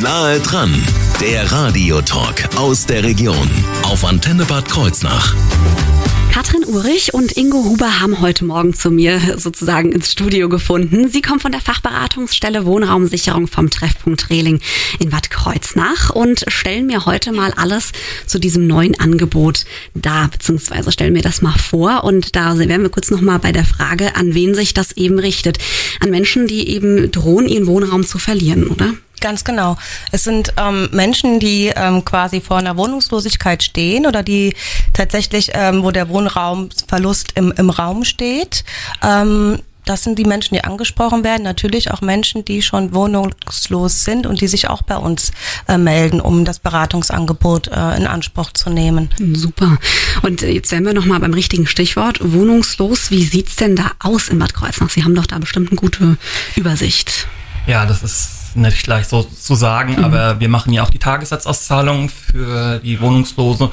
Nahe 0.02 0.40
dran, 0.40 0.74
der 1.22 1.52
Radiotalk 1.52 2.50
aus 2.58 2.88
der 2.88 3.04
Region 3.04 3.48
auf 3.84 4.04
Antenne 4.04 4.44
Bad 4.44 4.68
Kreuznach. 4.68 5.36
Katrin 6.32 6.66
Urich 6.66 7.14
und 7.14 7.38
Ingo 7.38 7.64
Huber 7.64 8.00
haben 8.00 8.22
heute 8.22 8.44
Morgen 8.44 8.74
zu 8.74 8.90
mir 8.90 9.38
sozusagen 9.38 9.92
ins 9.92 10.12
Studio 10.12 10.50
gefunden. 10.50 11.10
Sie 11.10 11.22
kommen 11.22 11.40
von 11.40 11.52
der 11.52 11.62
Fachberatungsstelle 11.62 12.66
Wohnraumsicherung 12.66 13.46
vom 13.46 13.70
Treffpunkt 13.70 14.32
Rehling 14.32 14.62
in 14.98 15.12
Bad 15.12 15.30
Kreuznach 15.30 16.10
und 16.10 16.44
stellen 16.48 16.88
mir 16.88 17.06
heute 17.06 17.32
mal 17.34 17.54
alles 17.56 17.92
zu 18.26 18.40
diesem 18.40 18.66
neuen 18.66 19.00
Angebot 19.00 19.66
dar, 19.94 20.28
beziehungsweise 20.28 20.92
stellen 20.92 21.14
mir 21.14 21.22
das 21.22 21.44
mal 21.44 21.58
vor. 21.60 22.04
Und 22.04 22.36
da 22.36 22.58
wären 22.58 22.82
wir 22.82 22.90
kurz 22.90 23.12
nochmal 23.12 23.38
bei 23.38 23.52
der 23.52 23.66
Frage, 23.66 24.16
an 24.16 24.34
wen 24.34 24.56
sich 24.56 24.74
das 24.74 24.94
eben 24.94 25.20
richtet. 25.20 25.60
An 26.00 26.10
Menschen, 26.10 26.48
die 26.48 26.68
eben 26.70 27.12
drohen, 27.12 27.48
ihren 27.48 27.68
Wohnraum 27.68 28.08
zu 28.08 28.18
verlieren, 28.18 28.66
oder? 28.66 28.96
Ganz 29.22 29.44
genau. 29.44 29.78
Es 30.12 30.24
sind 30.24 30.54
ähm, 30.58 30.90
Menschen, 30.92 31.40
die 31.40 31.72
ähm, 31.76 32.04
quasi 32.04 32.42
vor 32.42 32.58
einer 32.58 32.76
Wohnungslosigkeit 32.76 33.62
stehen 33.62 34.08
oder 34.08 34.24
die 34.24 34.56
tatsächlich, 34.94 35.52
ähm, 35.54 35.84
wo 35.84 35.92
der 35.92 36.10
Wohnraumverlust 36.10 37.34
im, 37.36 37.54
im 37.56 37.70
Raum 37.70 38.04
steht. 38.04 38.66
Ähm, 39.04 39.60
das 39.86 40.04
sind 40.04 40.18
die 40.20 40.26
Menschen, 40.26 40.56
die 40.56 40.64
angesprochen 40.64 41.24
werden. 41.24 41.44
Natürlich 41.44 41.92
auch 41.92 42.02
Menschen, 42.02 42.46
die 42.46 42.62
schon 42.62 42.94
wohnungslos 42.94 44.04
sind 44.04 44.26
und 44.26 44.42
die 44.42 44.48
sich 44.48 44.70
auch 44.70 44.82
bei 44.82 44.98
uns 44.98 45.32
äh, 45.68 45.78
melden, 45.78 46.20
um 46.20 46.46
das 46.46 46.60
Beratungsangebot 46.60 47.68
äh, 47.68 47.98
in 47.98 48.08
Anspruch 48.08 48.52
zu 48.54 48.70
nehmen. 48.70 49.10
Super. 49.34 49.78
Und 50.24 50.42
jetzt 50.42 50.72
wären 50.72 50.86
wir 50.86 50.94
nochmal 50.94 51.20
beim 51.20 51.34
richtigen 51.34 51.68
Stichwort. 51.68 52.20
Wohnungslos. 52.22 53.12
Wie 53.12 53.24
sieht's 53.24 53.56
denn 53.56 53.76
da 53.76 53.92
aus 54.00 54.30
in 54.30 54.40
Bad 54.40 54.54
Kreuznach? 54.54 54.90
Sie 54.90 55.04
haben 55.04 55.16
doch 55.16 55.26
da 55.28 55.40
bestimmt 55.40 55.70
eine 55.70 55.78
gute 55.78 56.18
Übersicht. 56.56 57.28
Ja, 57.68 57.86
das 57.86 58.04
ist 58.04 58.41
nicht 58.56 58.88
leicht 58.88 59.10
so 59.10 59.24
zu 59.24 59.56
sagen, 59.56 59.96
mhm. 59.98 60.04
aber 60.04 60.40
wir 60.40 60.50
machen 60.50 60.74
ja 60.74 60.84
auch 60.84 60.90
die 60.90 61.00
Tagessatzauszahlung 61.00 62.10
für 62.10 62.80
die 62.80 63.00
Wohnungslose 63.00 63.72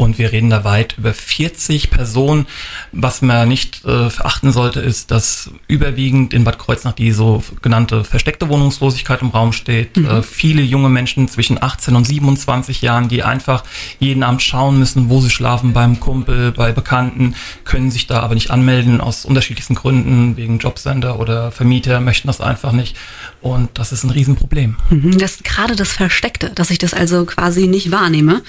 und 0.00 0.16
wir 0.16 0.32
reden 0.32 0.48
da 0.48 0.64
weit 0.64 0.96
über 0.96 1.12
40 1.12 1.90
Personen. 1.90 2.46
Was 2.90 3.20
man 3.20 3.46
nicht 3.46 3.84
äh, 3.84 4.08
verachten 4.08 4.50
sollte, 4.50 4.80
ist, 4.80 5.10
dass 5.10 5.50
überwiegend 5.68 6.32
in 6.32 6.42
Bad 6.42 6.58
Kreuznach 6.58 6.92
die 6.92 7.12
so 7.12 7.44
genannte 7.60 8.02
versteckte 8.04 8.48
Wohnungslosigkeit 8.48 9.20
im 9.20 9.28
Raum 9.28 9.52
steht. 9.52 9.98
Mhm. 9.98 10.06
Äh, 10.06 10.22
viele 10.22 10.62
junge 10.62 10.88
Menschen 10.88 11.28
zwischen 11.28 11.62
18 11.62 11.94
und 11.96 12.06
27 12.06 12.80
Jahren, 12.80 13.08
die 13.08 13.22
einfach 13.22 13.62
jeden 13.98 14.22
Abend 14.22 14.42
schauen 14.42 14.78
müssen, 14.78 15.10
wo 15.10 15.20
sie 15.20 15.28
schlafen, 15.28 15.74
beim 15.74 16.00
Kumpel, 16.00 16.52
bei 16.52 16.72
Bekannten, 16.72 17.34
können 17.64 17.90
sich 17.90 18.06
da 18.06 18.20
aber 18.20 18.34
nicht 18.34 18.50
anmelden 18.50 19.02
aus 19.02 19.26
unterschiedlichsten 19.26 19.74
Gründen, 19.74 20.38
wegen 20.38 20.58
Jobcenter 20.58 21.20
oder 21.20 21.52
Vermieter 21.52 22.00
möchten 22.00 22.26
das 22.26 22.40
einfach 22.40 22.72
nicht. 22.72 22.96
Und 23.42 23.70
das 23.74 23.92
ist 23.92 24.04
ein 24.04 24.10
Riesenproblem. 24.10 24.76
Mhm. 24.88 25.18
Das 25.18 25.42
gerade 25.42 25.76
das 25.76 25.92
Versteckte, 25.92 26.50
dass 26.54 26.70
ich 26.70 26.78
das 26.78 26.94
also 26.94 27.26
quasi 27.26 27.66
nicht 27.66 27.90
wahrnehme. 27.90 28.42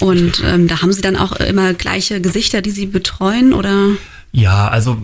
Und 0.00 0.42
ähm, 0.44 0.66
da 0.66 0.79
haben 0.80 0.92
Sie 0.92 1.00
dann 1.00 1.16
auch 1.16 1.32
immer 1.32 1.74
gleiche 1.74 2.20
Gesichter, 2.20 2.62
die 2.62 2.70
Sie 2.70 2.86
betreuen 2.86 3.52
oder? 3.52 3.96
Ja, 4.32 4.68
also 4.68 4.96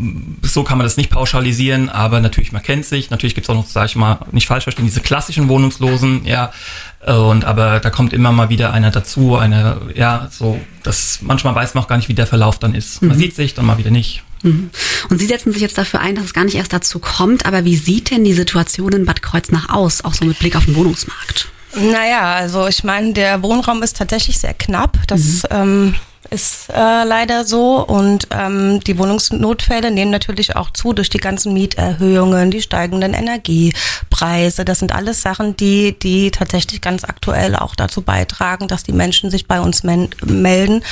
so 0.42 0.62
kann 0.62 0.78
man 0.78 0.84
das 0.84 0.96
nicht 0.96 1.10
pauschalisieren, 1.10 1.88
aber 1.88 2.20
natürlich, 2.20 2.52
man 2.52 2.62
kennt 2.62 2.84
sich. 2.84 3.10
Natürlich 3.10 3.34
gibt 3.34 3.46
es 3.46 3.50
auch 3.50 3.56
noch, 3.56 3.66
sag 3.66 3.86
ich 3.86 3.96
mal, 3.96 4.20
nicht 4.30 4.46
falsch 4.46 4.64
verstehen, 4.64 4.84
diese 4.84 5.00
klassischen 5.00 5.48
Wohnungslosen, 5.48 6.24
ja. 6.24 6.52
Und 7.04 7.44
aber 7.44 7.80
da 7.80 7.90
kommt 7.90 8.12
immer 8.12 8.30
mal 8.30 8.50
wieder 8.50 8.72
einer 8.72 8.92
dazu, 8.92 9.36
eine, 9.36 9.80
ja, 9.94 10.28
so, 10.30 10.60
das 10.84 11.20
manchmal 11.22 11.56
weiß 11.56 11.74
man 11.74 11.82
auch 11.82 11.88
gar 11.88 11.96
nicht, 11.96 12.08
wie 12.08 12.14
der 12.14 12.28
Verlauf 12.28 12.60
dann 12.60 12.74
ist. 12.74 13.02
Man 13.02 13.16
mhm. 13.16 13.20
sieht 13.20 13.34
sich, 13.34 13.54
dann 13.54 13.66
mal 13.66 13.78
wieder 13.78 13.90
nicht. 13.90 14.22
Mhm. 14.42 14.70
Und 15.10 15.18
Sie 15.18 15.26
setzen 15.26 15.52
sich 15.52 15.62
jetzt 15.62 15.76
dafür 15.76 16.00
ein, 16.00 16.14
dass 16.14 16.26
es 16.26 16.34
gar 16.34 16.44
nicht 16.44 16.56
erst 16.56 16.72
dazu 16.72 17.00
kommt, 17.00 17.46
aber 17.46 17.64
wie 17.64 17.76
sieht 17.76 18.12
denn 18.12 18.22
die 18.22 18.32
Situation 18.32 18.92
in 18.92 19.06
Bad 19.06 19.22
Kreuznach 19.22 19.70
aus, 19.70 20.04
auch 20.04 20.14
so 20.14 20.24
mit 20.24 20.38
Blick 20.38 20.54
auf 20.54 20.66
den 20.66 20.76
Wohnungsmarkt? 20.76 21.48
Naja, 21.76 22.34
also 22.34 22.66
ich 22.66 22.84
meine, 22.84 23.12
der 23.12 23.42
Wohnraum 23.42 23.82
ist 23.82 23.96
tatsächlich 23.96 24.38
sehr 24.38 24.54
knapp. 24.54 24.98
Das 25.06 25.42
mhm. 25.42 25.48
ähm, 25.50 25.94
ist 26.30 26.70
äh, 26.70 27.04
leider 27.04 27.44
so. 27.44 27.84
Und 27.84 28.28
ähm, 28.30 28.80
die 28.80 28.98
Wohnungsnotfälle 28.98 29.90
nehmen 29.90 30.10
natürlich 30.10 30.56
auch 30.56 30.70
zu 30.70 30.92
durch 30.92 31.10
die 31.10 31.18
ganzen 31.18 31.52
Mieterhöhungen, 31.52 32.50
die 32.50 32.62
steigenden 32.62 33.14
Energiepreise. 33.14 34.64
Das 34.64 34.78
sind 34.78 34.92
alles 34.92 35.22
Sachen, 35.22 35.56
die, 35.56 35.98
die 35.98 36.30
tatsächlich 36.30 36.80
ganz 36.80 37.04
aktuell 37.04 37.54
auch 37.56 37.74
dazu 37.74 38.02
beitragen, 38.02 38.68
dass 38.68 38.82
die 38.82 38.92
Menschen 38.92 39.30
sich 39.30 39.46
bei 39.46 39.60
uns 39.60 39.82
melden, 39.82 40.82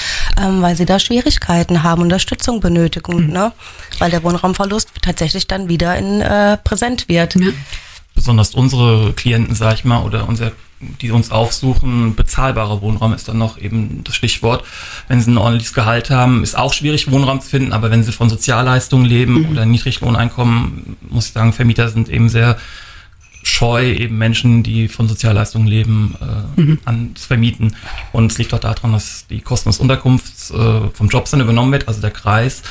ähm, 0.40 0.62
weil 0.62 0.76
sie 0.76 0.86
da 0.86 0.98
Schwierigkeiten 0.98 1.82
haben, 1.82 2.02
Unterstützung 2.02 2.60
benötigen, 2.60 3.26
mhm. 3.26 3.32
ne? 3.32 3.52
weil 3.98 4.10
der 4.10 4.22
Wohnraumverlust 4.22 4.90
tatsächlich 5.02 5.46
dann 5.46 5.68
wieder 5.68 5.96
in 5.96 6.20
äh, 6.20 6.58
präsent 6.58 7.08
wird. 7.08 7.34
Ja 7.36 7.50
besonders 8.14 8.54
unsere 8.54 9.12
Klienten, 9.12 9.54
sag 9.54 9.75
ich 9.75 9.85
mal, 9.85 10.02
oder 10.02 10.28
unser 10.28 10.52
die 11.00 11.11
uns 11.11 11.30
aufsuchen, 11.30 12.14
bezahlbarer 12.14 12.83
Wohnraum 12.83 13.14
ist 13.14 13.28
dann 13.28 13.38
noch 13.38 13.59
eben 13.59 14.02
das 14.04 14.16
Stichwort. 14.16 14.64
Wenn 15.09 15.21
sie 15.21 15.30
ein 15.30 15.38
ordentliches 15.38 15.73
Gehalt 15.73 16.11
haben, 16.11 16.42
ist 16.42 16.56
auch 16.56 16.73
schwierig, 16.73 17.11
Wohnraum 17.11 17.40
zu 17.40 17.49
finden, 17.49 17.73
aber 17.73 17.90
wenn 17.90 18.02
sie 18.02 18.12
von 18.12 18.28
Sozialleistungen 18.28 19.06
leben 19.06 19.42
mhm. 19.42 19.50
oder 19.50 19.66
Niedriglohneinkommen, 19.66 20.97
muss 21.09 21.28
ich 21.28 21.33
sagen, 21.33 21.52
Vermieter 21.52 21.88
sind 21.88 22.09
eben 22.09 22.28
sehr 22.28 22.59
scheu, 23.42 23.92
eben 23.92 24.16
Menschen, 24.16 24.62
die 24.62 24.88
von 24.88 25.06
Sozialleistungen 25.06 25.68
leben, 25.68 26.14
äh, 26.21 26.61
mhm. 26.61 26.78
an 26.85 27.11
zu 27.14 27.26
vermieten. 27.26 27.76
Und 28.12 28.33
es 28.33 28.38
liegt 28.38 28.54
auch 28.54 28.59
daran, 28.59 28.92
dass 28.92 29.26
die 29.28 29.40
Kosten 29.40 29.68
des 29.68 29.78
Unterkunfts 29.80 30.50
äh, 30.50 30.80
vom 30.92 31.09
Jobcenter 31.09 31.44
übernommen 31.44 31.73
wird, 31.73 31.88
also 31.88 32.00
der 32.00 32.11
Kreis. 32.11 32.62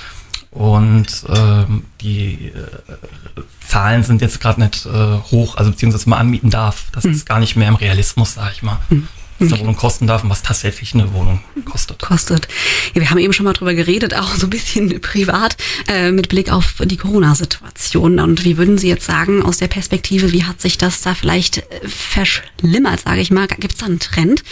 Und 0.53 1.07
ähm, 1.29 1.85
die 2.01 2.51
äh, 2.53 3.41
Zahlen 3.67 4.03
sind 4.03 4.21
jetzt 4.21 4.39
gerade 4.39 4.61
nicht 4.61 4.85
äh, 4.85 5.17
hoch, 5.31 5.57
also 5.57 5.71
beziehungsweise 5.71 6.07
man 6.07 6.19
anmieten 6.19 6.51
darf. 6.51 6.85
Das 6.91 7.05
mhm. 7.05 7.11
ist 7.11 7.25
gar 7.25 7.39
nicht 7.39 7.55
mehr 7.55 7.67
im 7.67 7.75
Realismus, 7.75 8.35
sag 8.35 8.51
ich 8.53 8.61
mal. 8.61 8.79
Mhm. 8.89 9.07
Was 9.39 9.51
eine 9.51 9.61
Wohnung 9.61 9.75
kosten 9.75 10.05
darf 10.05 10.23
und 10.23 10.29
was 10.29 10.43
tatsächlich 10.43 10.93
eine 10.93 11.11
Wohnung 11.11 11.39
kostet. 11.65 11.99
Kostet. 11.99 12.47
Ja, 12.93 13.01
wir 13.01 13.09
haben 13.09 13.17
eben 13.17 13.33
schon 13.33 13.45
mal 13.45 13.53
drüber 13.53 13.73
geredet, 13.73 14.13
auch 14.13 14.35
so 14.35 14.45
ein 14.45 14.51
bisschen 14.51 15.01
privat, 15.01 15.57
äh, 15.87 16.11
mit 16.11 16.29
Blick 16.29 16.51
auf 16.51 16.75
die 16.85 16.97
Corona-Situation. 16.97 18.19
Und 18.19 18.45
wie 18.45 18.57
würden 18.57 18.77
Sie 18.77 18.89
jetzt 18.89 19.05
sagen, 19.05 19.41
aus 19.41 19.57
der 19.57 19.67
Perspektive, 19.67 20.31
wie 20.31 20.43
hat 20.43 20.61
sich 20.61 20.77
das 20.77 21.01
da 21.01 21.15
vielleicht 21.15 21.57
äh, 21.57 21.87
verschlimmert, 21.87 23.01
sage 23.01 23.21
ich 23.21 23.31
mal? 23.31 23.47
Gibt 23.47 23.73
es 23.73 23.79
da 23.79 23.87
einen 23.87 23.99
Trend? 23.99 24.43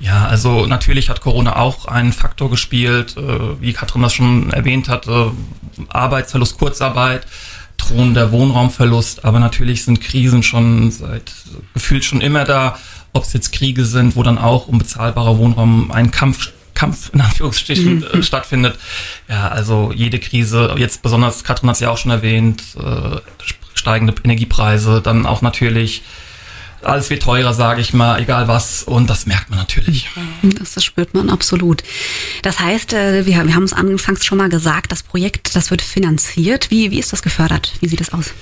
Ja, 0.00 0.26
also 0.26 0.66
natürlich 0.66 1.08
hat 1.08 1.20
Corona 1.20 1.56
auch 1.56 1.86
einen 1.86 2.12
Faktor 2.12 2.50
gespielt, 2.50 3.16
äh, 3.16 3.60
wie 3.60 3.72
Katrin 3.72 4.02
das 4.02 4.12
schon 4.12 4.52
erwähnt 4.52 4.88
hat, 4.88 5.06
äh, 5.08 5.30
Arbeitsverlust, 5.88 6.58
Kurzarbeit, 6.58 7.26
drohender 7.76 8.32
Wohnraumverlust, 8.32 9.24
aber 9.24 9.40
natürlich 9.40 9.84
sind 9.84 10.00
Krisen 10.00 10.42
schon 10.42 10.90
seit 10.90 11.32
gefühlt 11.72 12.04
schon 12.04 12.20
immer 12.20 12.44
da, 12.44 12.78
ob 13.12 13.24
es 13.24 13.32
jetzt 13.32 13.52
Kriege 13.52 13.84
sind, 13.84 14.16
wo 14.16 14.22
dann 14.22 14.38
auch 14.38 14.68
unbezahlbarer 14.68 15.38
Wohnraum 15.38 15.90
ein 15.90 16.10
Kampf 16.10 16.50
Kampf 16.74 17.10
in 17.14 17.20
Anführungsstrichen 17.20 17.98
mhm. 17.98 18.04
äh, 18.12 18.22
stattfindet. 18.22 18.78
Ja, 19.28 19.48
also 19.48 19.92
jede 19.94 20.18
Krise, 20.18 20.74
jetzt 20.76 21.02
besonders, 21.02 21.44
Katrin 21.44 21.68
hat 21.68 21.76
es 21.76 21.80
ja 21.80 21.90
auch 21.90 21.98
schon 21.98 22.10
erwähnt, 22.10 22.62
äh, 22.76 23.18
steigende 23.74 24.14
Energiepreise, 24.22 25.00
dann 25.00 25.24
auch 25.24 25.40
natürlich 25.40 26.02
alles 26.86 27.10
wird 27.10 27.22
teurer, 27.22 27.54
sage 27.54 27.80
ich 27.80 27.94
mal, 27.94 28.20
egal 28.20 28.48
was. 28.48 28.82
Und 28.82 29.08
das 29.08 29.26
merkt 29.26 29.50
man 29.50 29.58
natürlich. 29.58 30.08
Das, 30.58 30.74
das 30.74 30.84
spürt 30.84 31.14
man 31.14 31.30
absolut. 31.30 31.82
Das 32.42 32.60
heißt, 32.60 32.92
äh, 32.92 33.26
wir, 33.26 33.46
wir 33.46 33.54
haben 33.54 33.64
es 33.64 33.72
anfangs 33.72 34.24
schon 34.24 34.38
mal 34.38 34.48
gesagt, 34.48 34.92
das 34.92 35.02
Projekt, 35.02 35.56
das 35.56 35.70
wird 35.70 35.82
finanziert. 35.82 36.70
Wie, 36.70 36.90
wie 36.90 36.98
ist 36.98 37.12
das 37.12 37.22
gefördert? 37.22 37.72
Wie 37.80 37.88
sieht 37.88 38.00
das 38.00 38.12
aus? 38.12 38.32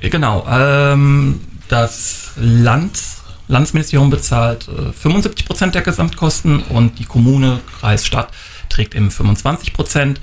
Genau. 0.00 0.46
Ähm, 0.50 1.40
das 1.68 2.32
Land, 2.36 2.98
Landesministerium 3.48 4.10
bezahlt 4.10 4.68
äh, 4.68 4.92
75 4.92 5.46
Prozent 5.46 5.74
der 5.74 5.82
Gesamtkosten 5.82 6.62
und 6.62 6.98
die 6.98 7.04
Kommune, 7.04 7.60
Kreis, 7.80 8.06
Stadt 8.06 8.30
trägt 8.68 8.94
eben 8.94 9.10
25 9.10 9.72
Prozent. 9.72 10.20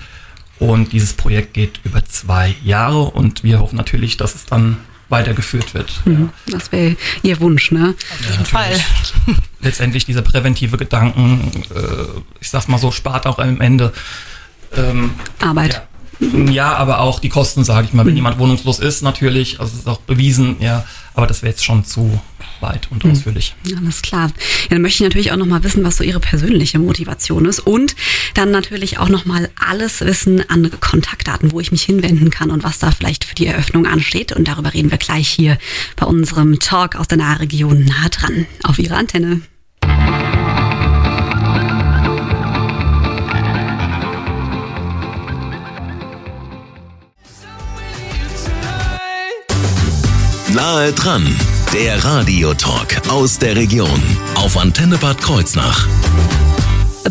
Und 0.60 0.93
dieses 0.93 1.13
Projekt 1.13 1.53
geht 1.53 1.79
über 1.83 2.05
zwei 2.05 2.55
Jahre 2.63 3.05
und 3.05 3.43
wir 3.43 3.60
hoffen 3.60 3.75
natürlich, 3.75 4.17
dass 4.17 4.36
es 4.36 4.45
dann 4.45 4.77
weitergeführt 5.13 5.74
wird. 5.74 6.01
Mhm. 6.05 6.32
Das 6.48 6.72
wäre 6.72 6.98
Ihr 7.22 7.39
Wunsch, 7.39 7.72
ne? 7.72 7.96
Auf 8.13 8.22
jeden 8.22 8.39
ja, 8.39 8.46
Fall. 8.46 8.79
Letztendlich 9.62 10.05
dieser 10.05 10.24
präventive 10.24 10.77
Gedanken, 10.77 11.63
äh, 11.74 12.20
ich 12.41 12.50
sag's 12.50 12.67
mal 12.67 12.79
so, 12.79 12.91
spart 12.91 13.27
auch 13.27 13.39
am 13.39 13.62
Ende 13.62 13.93
ähm, 14.75 15.12
Arbeit. 15.39 15.74
Ja. 15.74 15.88
Ja, 16.20 16.75
aber 16.75 17.00
auch 17.00 17.20
die 17.20 17.29
Kosten, 17.29 17.63
sage 17.63 17.88
ich 17.88 17.93
mal. 17.93 18.05
Wenn 18.05 18.13
mhm. 18.13 18.17
jemand 18.17 18.39
wohnungslos 18.39 18.79
ist, 18.79 19.01
natürlich, 19.01 19.60
also 19.60 19.74
es 19.74 19.79
ist 19.79 19.88
auch 19.88 20.00
bewiesen, 20.00 20.58
ja, 20.60 20.86
aber 21.13 21.27
das 21.27 21.41
wäre 21.41 21.51
jetzt 21.51 21.63
schon 21.63 21.86
zu 21.86 22.20
weit 22.60 22.88
und 22.91 23.03
mhm. 23.03 23.12
ausführlich. 23.12 23.55
Alles 23.77 24.01
klar. 24.01 24.27
Ja, 24.27 24.70
dann 24.72 24.82
möchte 24.82 25.03
ich 25.03 25.10
natürlich 25.10 25.32
auch 25.32 25.38
nochmal 25.38 25.63
wissen, 25.63 25.84
was 25.84 25.98
so 25.98 26.03
Ihre 26.03 26.20
persönliche 26.20 26.79
Motivation 26.79 27.46
ist 27.46 27.60
und 27.60 27.96
dann 28.34 28.51
natürlich 28.51 28.98
auch 28.98 29.10
nochmal 29.10 29.50
alles 29.55 30.01
wissen 30.01 30.50
an 30.50 30.72
Kontaktdaten, 30.79 31.51
wo 31.51 31.60
ich 31.60 31.72
mich 31.72 31.84
hinwenden 31.84 32.29
kann 32.29 32.51
und 32.51 32.63
was 32.63 32.79
da 32.79 32.91
vielleicht 32.91 33.25
für 33.25 33.36
die 33.36 33.48
Eröffnung 33.48 33.86
ansteht. 33.86 34.32
Und 34.32 34.48
darüber 34.48 34.74
reden 34.74 34.91
wir 34.91 34.98
gleich 34.98 35.27
hier 35.27 35.58
bei 35.96 36.05
unserem 36.05 36.60
Talk 36.60 36.96
aus 36.96 37.08
der 37.08 37.17
Nahregion 37.17 37.84
nah 37.86 38.10
dran 38.10 38.48
auf 38.63 38.79
Ihre 38.79 38.96
Antenne. 38.96 39.41
Nahe 50.53 50.93
dran, 50.93 51.36
der 51.74 52.03
Radiotalk 52.03 53.10
aus 53.10 53.39
der 53.39 53.55
Region 53.55 54.00
auf 54.36 54.55
Antenne 54.55 55.00
Bad 55.00 55.19
Kreuznach. 55.19 55.88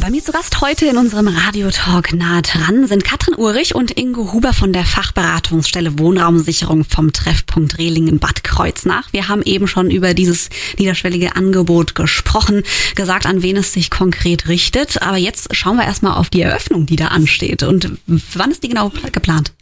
Bei 0.00 0.10
mir 0.10 0.22
zu 0.22 0.30
Gast 0.30 0.60
heute 0.60 0.86
in 0.86 0.96
unserem 0.96 1.26
Radiotalk 1.26 2.12
nahe 2.12 2.42
dran 2.42 2.86
sind 2.86 3.02
Katrin 3.02 3.34
Urich 3.36 3.74
und 3.74 3.98
Ingo 3.98 4.32
Huber 4.32 4.52
von 4.52 4.72
der 4.72 4.84
Fachberatungsstelle 4.84 5.98
Wohnraumsicherung 5.98 6.84
vom 6.84 7.12
Treffpunkt 7.12 7.78
Rehling 7.78 8.06
in 8.06 8.20
Bad 8.20 8.44
Kreuznach. 8.44 9.12
Wir 9.12 9.26
haben 9.26 9.42
eben 9.42 9.66
schon 9.66 9.90
über 9.90 10.14
dieses 10.14 10.48
niederschwellige 10.78 11.34
Angebot 11.34 11.96
gesprochen, 11.96 12.62
gesagt, 12.94 13.26
an 13.26 13.42
wen 13.42 13.56
es 13.56 13.72
sich 13.72 13.90
konkret 13.90 14.46
richtet. 14.46 15.02
Aber 15.02 15.16
jetzt 15.16 15.54
schauen 15.56 15.78
wir 15.78 15.84
erstmal 15.84 16.16
auf 16.16 16.30
die 16.30 16.42
Eröffnung, 16.42 16.86
die 16.86 16.96
da 16.96 17.08
ansteht. 17.08 17.64
Und 17.64 17.90
wann 18.06 18.52
ist 18.52 18.62
die 18.62 18.68
genau 18.68 18.92
geplant? 19.10 19.52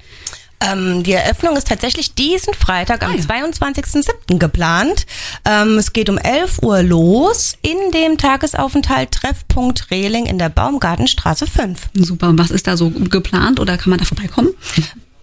Ähm, 0.62 1.02
die 1.02 1.12
Eröffnung 1.12 1.56
ist 1.56 1.68
tatsächlich 1.68 2.14
diesen 2.14 2.52
Freitag 2.54 3.02
am 3.02 3.12
Ah, 3.12 3.14
ja. 3.16 3.22
22.07. 3.22 4.38
geplant. 4.38 5.06
Ähm, 5.44 5.78
es 5.78 5.92
geht 5.92 6.10
um 6.10 6.18
11 6.18 6.62
Uhr 6.62 6.82
los 6.82 7.54
in 7.62 7.78
dem 7.92 8.18
Tagesaufenthalt 8.18 9.10
Treffpunkt 9.12 9.90
Rehling 9.90 10.26
in 10.26 10.38
der 10.38 10.50
Baumgartenstraße 10.50 11.46
5. 11.46 11.88
Super. 11.94 12.28
Und 12.28 12.38
was 12.38 12.50
ist 12.50 12.66
da 12.66 12.76
so 12.76 12.90
geplant 12.90 13.58
oder 13.58 13.78
kann 13.78 13.90
man 13.90 13.98
da 13.98 14.04
vorbeikommen? 14.04 14.50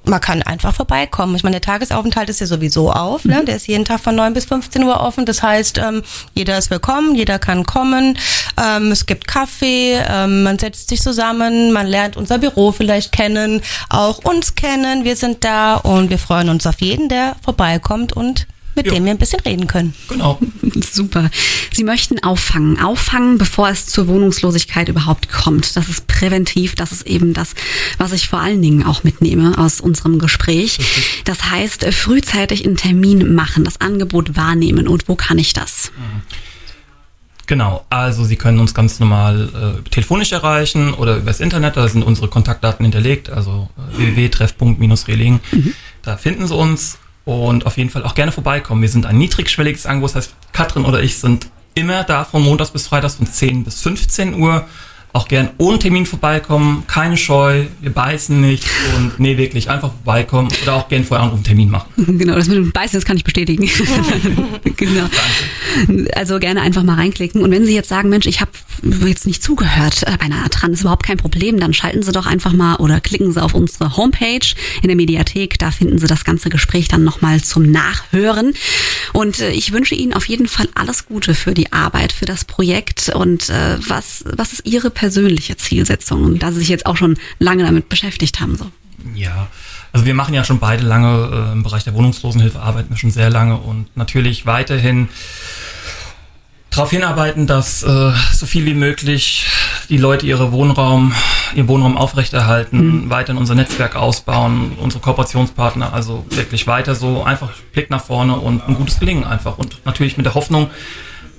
Man 0.08 0.22
kann 0.22 0.42
einfach 0.42 0.74
vorbeikommen. 0.74 1.36
Ich 1.36 1.44
meine, 1.44 1.60
der 1.60 1.62
Tagesaufenthalt 1.62 2.30
ist 2.30 2.40
ja 2.40 2.48
sowieso 2.48 2.92
auf. 2.92 3.26
Ne? 3.26 3.44
Der 3.46 3.58
ist 3.58 3.68
jeden 3.68 3.84
Tag 3.84 4.00
von 4.00 4.16
9 4.16 4.34
bis 4.34 4.46
15 4.46 4.84
Uhr 4.84 5.02
offen. 5.02 5.26
Das 5.26 5.44
heißt, 5.44 5.80
ähm, 5.80 6.02
jeder 6.34 6.58
ist 6.58 6.70
willkommen, 6.70 7.14
jeder 7.14 7.40
kann 7.40 7.66
kommen. 7.66 8.18
Ähm, 8.58 8.92
es 8.92 9.06
gibt 9.06 9.28
Kaffee, 9.28 10.02
ähm, 10.10 10.44
man 10.44 10.58
setzt 10.58 10.90
sich 10.90 11.02
zusammen, 11.02 11.74
man 11.74 11.88
lernt 11.88 12.16
unser 12.16 12.38
Büro 12.38 12.72
vielleicht 12.72 13.12
kennen, 13.12 13.62
auch 13.90 14.20
uns 14.20 14.56
kennen. 14.56 15.04
Wir 15.04 15.16
sind 15.18 15.44
da 15.44 15.76
und 15.76 16.10
wir 16.10 16.20
freuen 16.20 16.50
uns 16.50 16.66
auf 16.66 16.80
jeden, 16.80 17.10
der 17.10 17.36
vorbeikommt 17.44 18.14
und 18.14 18.48
mit 18.78 18.86
Ja. 18.88 18.94
dem 18.94 19.04
wir 19.04 19.12
ein 19.12 19.18
bisschen 19.18 19.42
reden 19.42 19.68
können. 19.68 19.94
Genau. 20.08 20.40
Super. 20.92 21.30
Sie 21.74 21.84
möchten 21.84 22.24
auffangen. 22.24 22.80
Auffangen, 22.80 23.38
bevor 23.38 23.68
es 23.70 23.86
zur 23.88 24.08
Wohnungslosigkeit 24.08 24.88
überhaupt 24.88 25.30
kommt. 25.30 25.76
Das 25.76 25.90
ist 25.90 26.08
präventiv. 26.08 26.76
Das 26.76 26.92
ist 26.94 27.06
eben 27.06 27.34
das, 27.34 27.54
was 27.98 28.14
ich 28.14 28.30
vor 28.30 28.40
allen 28.40 28.62
Dingen 28.62 28.84
auch 28.86 29.04
mitnehme 29.04 29.58
aus 29.58 29.82
unserem 29.82 30.18
Gespräch. 30.20 30.80
Das 31.26 31.50
heißt, 31.52 31.84
äh, 31.84 31.92
frühzeitig 31.92 32.66
einen 32.66 32.78
Termin 32.78 33.36
machen, 33.36 33.66
das 33.66 33.82
Angebot 33.82 34.38
wahrnehmen. 34.38 34.88
Und 34.88 35.10
wo 35.10 35.16
kann 35.16 35.38
ich 35.38 35.52
das? 35.54 35.92
Genau, 37.48 37.86
also 37.90 38.26
Sie 38.26 38.36
können 38.36 38.60
uns 38.60 38.74
ganz 38.74 39.00
normal 39.00 39.78
äh, 39.86 39.90
telefonisch 39.90 40.34
erreichen 40.34 40.94
oder 40.94 41.16
übers 41.18 41.40
Internet, 41.40 41.78
da 41.78 41.88
sind 41.88 42.04
unsere 42.04 42.28
Kontaktdaten 42.28 42.84
hinterlegt, 42.84 43.30
also 43.30 43.70
äh, 43.94 43.98
www.treffpunkt-reling. 44.16 45.40
Da 46.02 46.18
finden 46.18 46.46
Sie 46.48 46.54
uns 46.56 46.98
und 47.28 47.66
auf 47.66 47.76
jeden 47.76 47.90
Fall 47.90 48.06
auch 48.06 48.16
gerne 48.16 48.32
vorbeikommen. 48.32 48.82
Wir 48.82 48.88
sind 48.88 49.06
ein 49.06 49.18
niedrigschwelliges 49.18 49.86
Angebot, 49.86 50.12
das 50.12 50.28
heißt, 50.28 50.36
Katrin 50.54 50.86
oder 50.86 51.04
ich 51.04 51.18
sind 51.18 51.48
immer 51.74 52.06
da 52.06 52.24
von 52.24 52.42
Montags 52.42 52.72
bis 52.72 52.88
Freitags 52.88 53.16
von 53.16 53.28
10 53.28 53.66
bis 53.66 53.82
15 53.82 54.36
Uhr. 54.36 54.66
Auch 55.18 55.28
gern 55.28 55.50
ohne 55.58 55.80
Termin 55.80 56.06
vorbeikommen, 56.06 56.84
keine 56.86 57.18
Scheu, 57.18 57.66
wir 57.82 57.92
beißen 57.92 58.40
nicht 58.40 58.68
und 58.96 59.20
nee, 59.20 59.36
wirklich 59.36 59.68
einfach 59.68 59.92
vorbeikommen 59.92 60.50
oder 60.62 60.76
auch 60.76 60.90
gern 60.90 61.04
vorher 61.04 61.26
anrufen, 61.26 61.44
Termin 61.44 61.72
machen. 61.72 61.88
Genau, 62.18 62.36
das 62.36 62.48
mit 62.48 62.58
dem 62.58 62.72
Beißen, 62.72 63.00
das 63.00 63.06
kann 63.06 63.18
ich 63.18 63.24
bestätigen. 63.24 63.68
genau. 64.78 65.06
Also 66.16 66.40
gerne 66.40 66.62
einfach 66.62 66.84
mal 66.84 66.96
reinklicken. 66.96 67.42
Und 67.42 67.50
wenn 67.52 67.66
Sie 67.66 67.74
jetzt 67.74 67.90
sagen, 67.90 68.10
Mensch, 68.10 68.28
ich 68.28 68.42
habe 68.42 68.52
jetzt 69.06 69.26
nicht 69.26 69.42
zugehört 69.42 70.04
äh, 70.04 70.18
bei 70.18 70.26
einer 70.26 70.48
dran, 70.50 70.74
ist 70.74 70.82
überhaupt 70.82 71.06
kein 71.06 71.18
Problem, 71.18 71.60
dann 71.60 71.74
schalten 71.74 72.04
Sie 72.04 72.12
doch 72.12 72.28
einfach 72.28 72.54
mal 72.54 72.76
oder 72.76 73.00
klicken 73.00 73.32
Sie 73.32 73.42
auf 73.42 73.54
unsere 73.54 73.98
Homepage 73.98 74.46
in 74.82 74.88
der 74.88 74.96
Mediathek. 74.96 75.58
Da 75.58 75.72
finden 75.72 75.98
Sie 75.98 76.08
das 76.08 76.26
ganze 76.26 76.50
Gespräch 76.50 76.88
dann 76.88 77.04
nochmal 77.04 77.42
zum 77.42 77.72
Nachhören. 77.72 78.54
Und 79.14 79.40
äh, 79.40 79.52
ich 79.52 79.72
wünsche 79.72 79.96
Ihnen 79.96 80.14
auf 80.14 80.28
jeden 80.28 80.48
Fall 80.48 80.68
alles 80.76 81.06
Gute 81.06 81.34
für 81.34 81.54
die 81.54 81.72
Arbeit, 81.74 82.12
für 82.12 82.26
das 82.26 82.46
Projekt. 82.46 83.10
Und 83.10 83.50
äh, 83.50 83.78
was, 83.88 84.24
was 84.26 84.54
ist 84.54 84.66
Ihre 84.66 84.90
persönliche 84.90 85.07
Zielsetzung? 85.58 86.24
Und 86.24 86.44
da 86.44 86.52
Sie 86.52 86.60
sich 86.60 86.70
jetzt 86.70 86.86
auch 86.86 86.98
schon 86.98 87.18
lange 87.40 87.64
damit 87.64 87.90
beschäftigt 87.90 88.40
haben. 88.40 88.58
So. 88.58 88.72
Ja, 89.16 89.48
also 89.92 90.06
wir 90.06 90.14
machen 90.14 90.34
ja 90.34 90.44
schon 90.44 90.60
beide 90.60 90.84
lange 90.84 91.50
äh, 91.50 91.52
im 91.54 91.64
Bereich 91.64 91.84
der 91.84 91.94
Wohnungslosenhilfe, 91.94 92.60
arbeiten 92.60 92.90
wir 92.90 92.98
schon 92.98 93.12
sehr 93.12 93.30
lange 93.30 93.58
und 93.58 93.96
natürlich 93.96 94.46
weiterhin 94.46 95.10
darauf 96.70 96.92
hinarbeiten, 96.92 97.48
dass 97.48 97.84
äh, 97.84 98.12
so 98.34 98.46
viel 98.46 98.66
wie 98.66 98.74
möglich 98.74 99.48
die 99.90 99.98
Leute 99.98 100.26
ihre 100.26 100.52
Wohnraum, 100.52 101.14
ihren 101.56 101.68
Wohnraum 101.68 101.98
aufrechterhalten, 101.98 103.10
weiterhin 103.10 103.40
unser 103.40 103.56
Netzwerk 103.56 103.96
ausbauen, 103.96 104.74
unsere 104.80 105.02
Kooperationspartner, 105.02 105.94
also 105.94 106.26
wirklich 106.30 106.68
weiter 106.68 106.94
so 106.94 107.24
einfach 107.24 107.50
Blick 107.72 107.90
nach 107.90 108.04
vorne 108.04 108.36
und 108.36 108.68
ein 108.68 108.76
gutes 108.76 109.00
Gelingen 109.00 109.24
einfach 109.24 109.58
und 109.58 109.80
natürlich 109.86 110.18
mit 110.18 110.26
der 110.26 110.36
Hoffnung, 110.36 110.70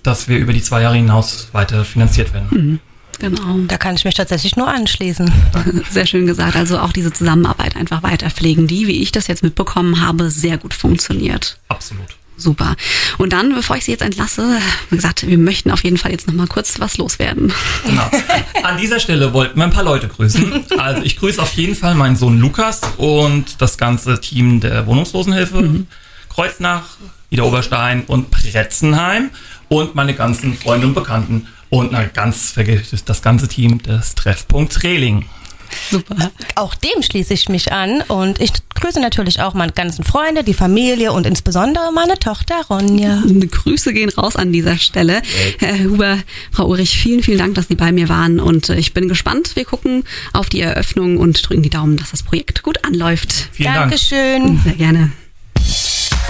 dass 0.03 0.29
wir 0.29 0.39
über 0.39 0.53
die 0.53 0.63
zwei 0.63 0.83
Jahre 0.83 0.97
hinaus 0.97 1.51
weiter 1.53 1.85
finanziert 1.85 2.33
werden. 2.33 2.81
Genau. 3.19 3.59
Da 3.67 3.77
kann 3.77 3.97
ich 3.97 4.05
mich 4.05 4.15
tatsächlich 4.15 4.57
nur 4.57 4.69
anschließen. 4.69 5.33
Sehr 5.91 6.07
schön 6.07 6.27
gesagt. 6.27 6.57
Also 6.57 6.79
auch 6.79 6.93
diese 6.93 7.13
Zusammenarbeit 7.13 7.77
einfach 7.77 8.03
weiter 8.03 8.31
pflegen, 8.31 8.67
die, 8.67 8.87
wie 8.87 9.03
ich 9.03 9.13
das 9.13 9.27
jetzt 9.27 9.43
mitbekommen 9.43 10.01
habe, 10.01 10.31
sehr 10.31 10.59
gut 10.59 10.75
funktioniert. 10.75 11.59
Absolut. 11.69 12.17
Super. 12.37 12.77
Und 13.19 13.33
dann, 13.33 13.53
bevor 13.53 13.77
ich 13.77 13.85
Sie 13.85 13.91
jetzt 13.91 14.03
entlasse, 14.03 14.61
wie 14.91 14.97
gesagt, 14.97 15.27
wir 15.27 15.39
möchten 15.39 15.73
auf 15.73 15.83
jeden 15.83 15.97
Fall 15.97 16.13
jetzt 16.13 16.29
nochmal 16.29 16.47
kurz 16.47 16.79
was 16.79 16.97
loswerden. 16.97 17.53
Genau. 17.85 18.09
An 18.63 18.79
dieser 18.79 19.01
Stelle 19.01 19.33
wollten 19.33 19.59
wir 19.59 19.65
ein 19.65 19.73
paar 19.73 19.83
Leute 19.83 20.07
grüßen. 20.07 20.67
Also 20.79 21.03
ich 21.03 21.19
grüße 21.19 21.43
auf 21.43 21.53
jeden 21.55 21.75
Fall 21.75 21.97
meinen 21.97 22.15
Sohn 22.15 22.39
Lukas 22.39 22.81
und 22.97 23.61
das 23.61 23.77
ganze 23.77 24.21
Team 24.21 24.61
der 24.61 24.87
Wohnungslosenhilfe. 24.87 25.85
Kreuznach, 26.29 26.85
Niederoberstein 27.31 28.05
und 28.07 28.31
Pretzenheim 28.31 29.31
und 29.69 29.97
meine 29.97 30.15
ganzen 30.15 30.57
Freunde 30.57 30.87
und 30.87 30.95
Bekannten. 30.95 31.49
Und 31.71 31.93
na, 31.93 32.05
ganz 32.05 32.53
vergessen 32.53 33.01
das 33.05 33.23
ganze 33.23 33.49
Team 33.49 33.83
des 33.83 34.15
Treffpunkts 34.15 34.83
Rehling. 34.83 35.27
Super. 35.91 36.31
Auch 36.55 36.75
dem 36.75 37.03
schließe 37.03 37.35
ich 37.35 37.49
mich 37.49 37.73
an 37.73 38.03
und 38.09 38.41
ich 38.41 38.53
grüße 38.75 39.01
natürlich 39.01 39.41
auch 39.41 39.55
meine 39.55 39.73
ganzen 39.73 40.05
Freunde, 40.05 40.45
die 40.45 40.55
Familie 40.55 41.13
und 41.13 41.27
insbesondere 41.27 41.93
meine 41.93 42.19
Tochter 42.19 42.57
Ronja. 42.69 43.23
Grüße 43.51 43.93
gehen 43.93 44.11
raus 44.11 44.37
an 44.37 44.53
dieser 44.53 44.79
Stelle. 44.79 45.23
Herr 45.59 45.79
Huber, 45.85 46.19
Frau 46.53 46.67
Ulrich, 46.67 46.99
vielen, 46.99 47.23
vielen 47.23 47.39
Dank, 47.39 47.55
dass 47.55 47.69
Sie 47.69 47.75
bei 47.75 47.93
mir 47.93 48.09
waren 48.09 48.41
und 48.41 48.69
äh, 48.69 48.77
ich 48.77 48.95
bin 48.95 49.09
gespannt. 49.09 49.57
Wir 49.57 49.65
gucken 49.65 50.05
auf 50.33 50.49
die 50.49 50.61
Eröffnung 50.61 51.19
und 51.19 51.49
drücken 51.49 51.63
die 51.63 51.71
Daumen, 51.71 51.97
dass 51.97 52.11
das 52.11 52.23
Projekt 52.23 52.63
gut 52.63 52.85
anläuft. 52.85 53.33
Vielen 53.53 53.75
Dank. 53.75 53.91
Dankeschön. 53.91 54.61
Sehr 54.65 54.75
gerne. 54.75 55.13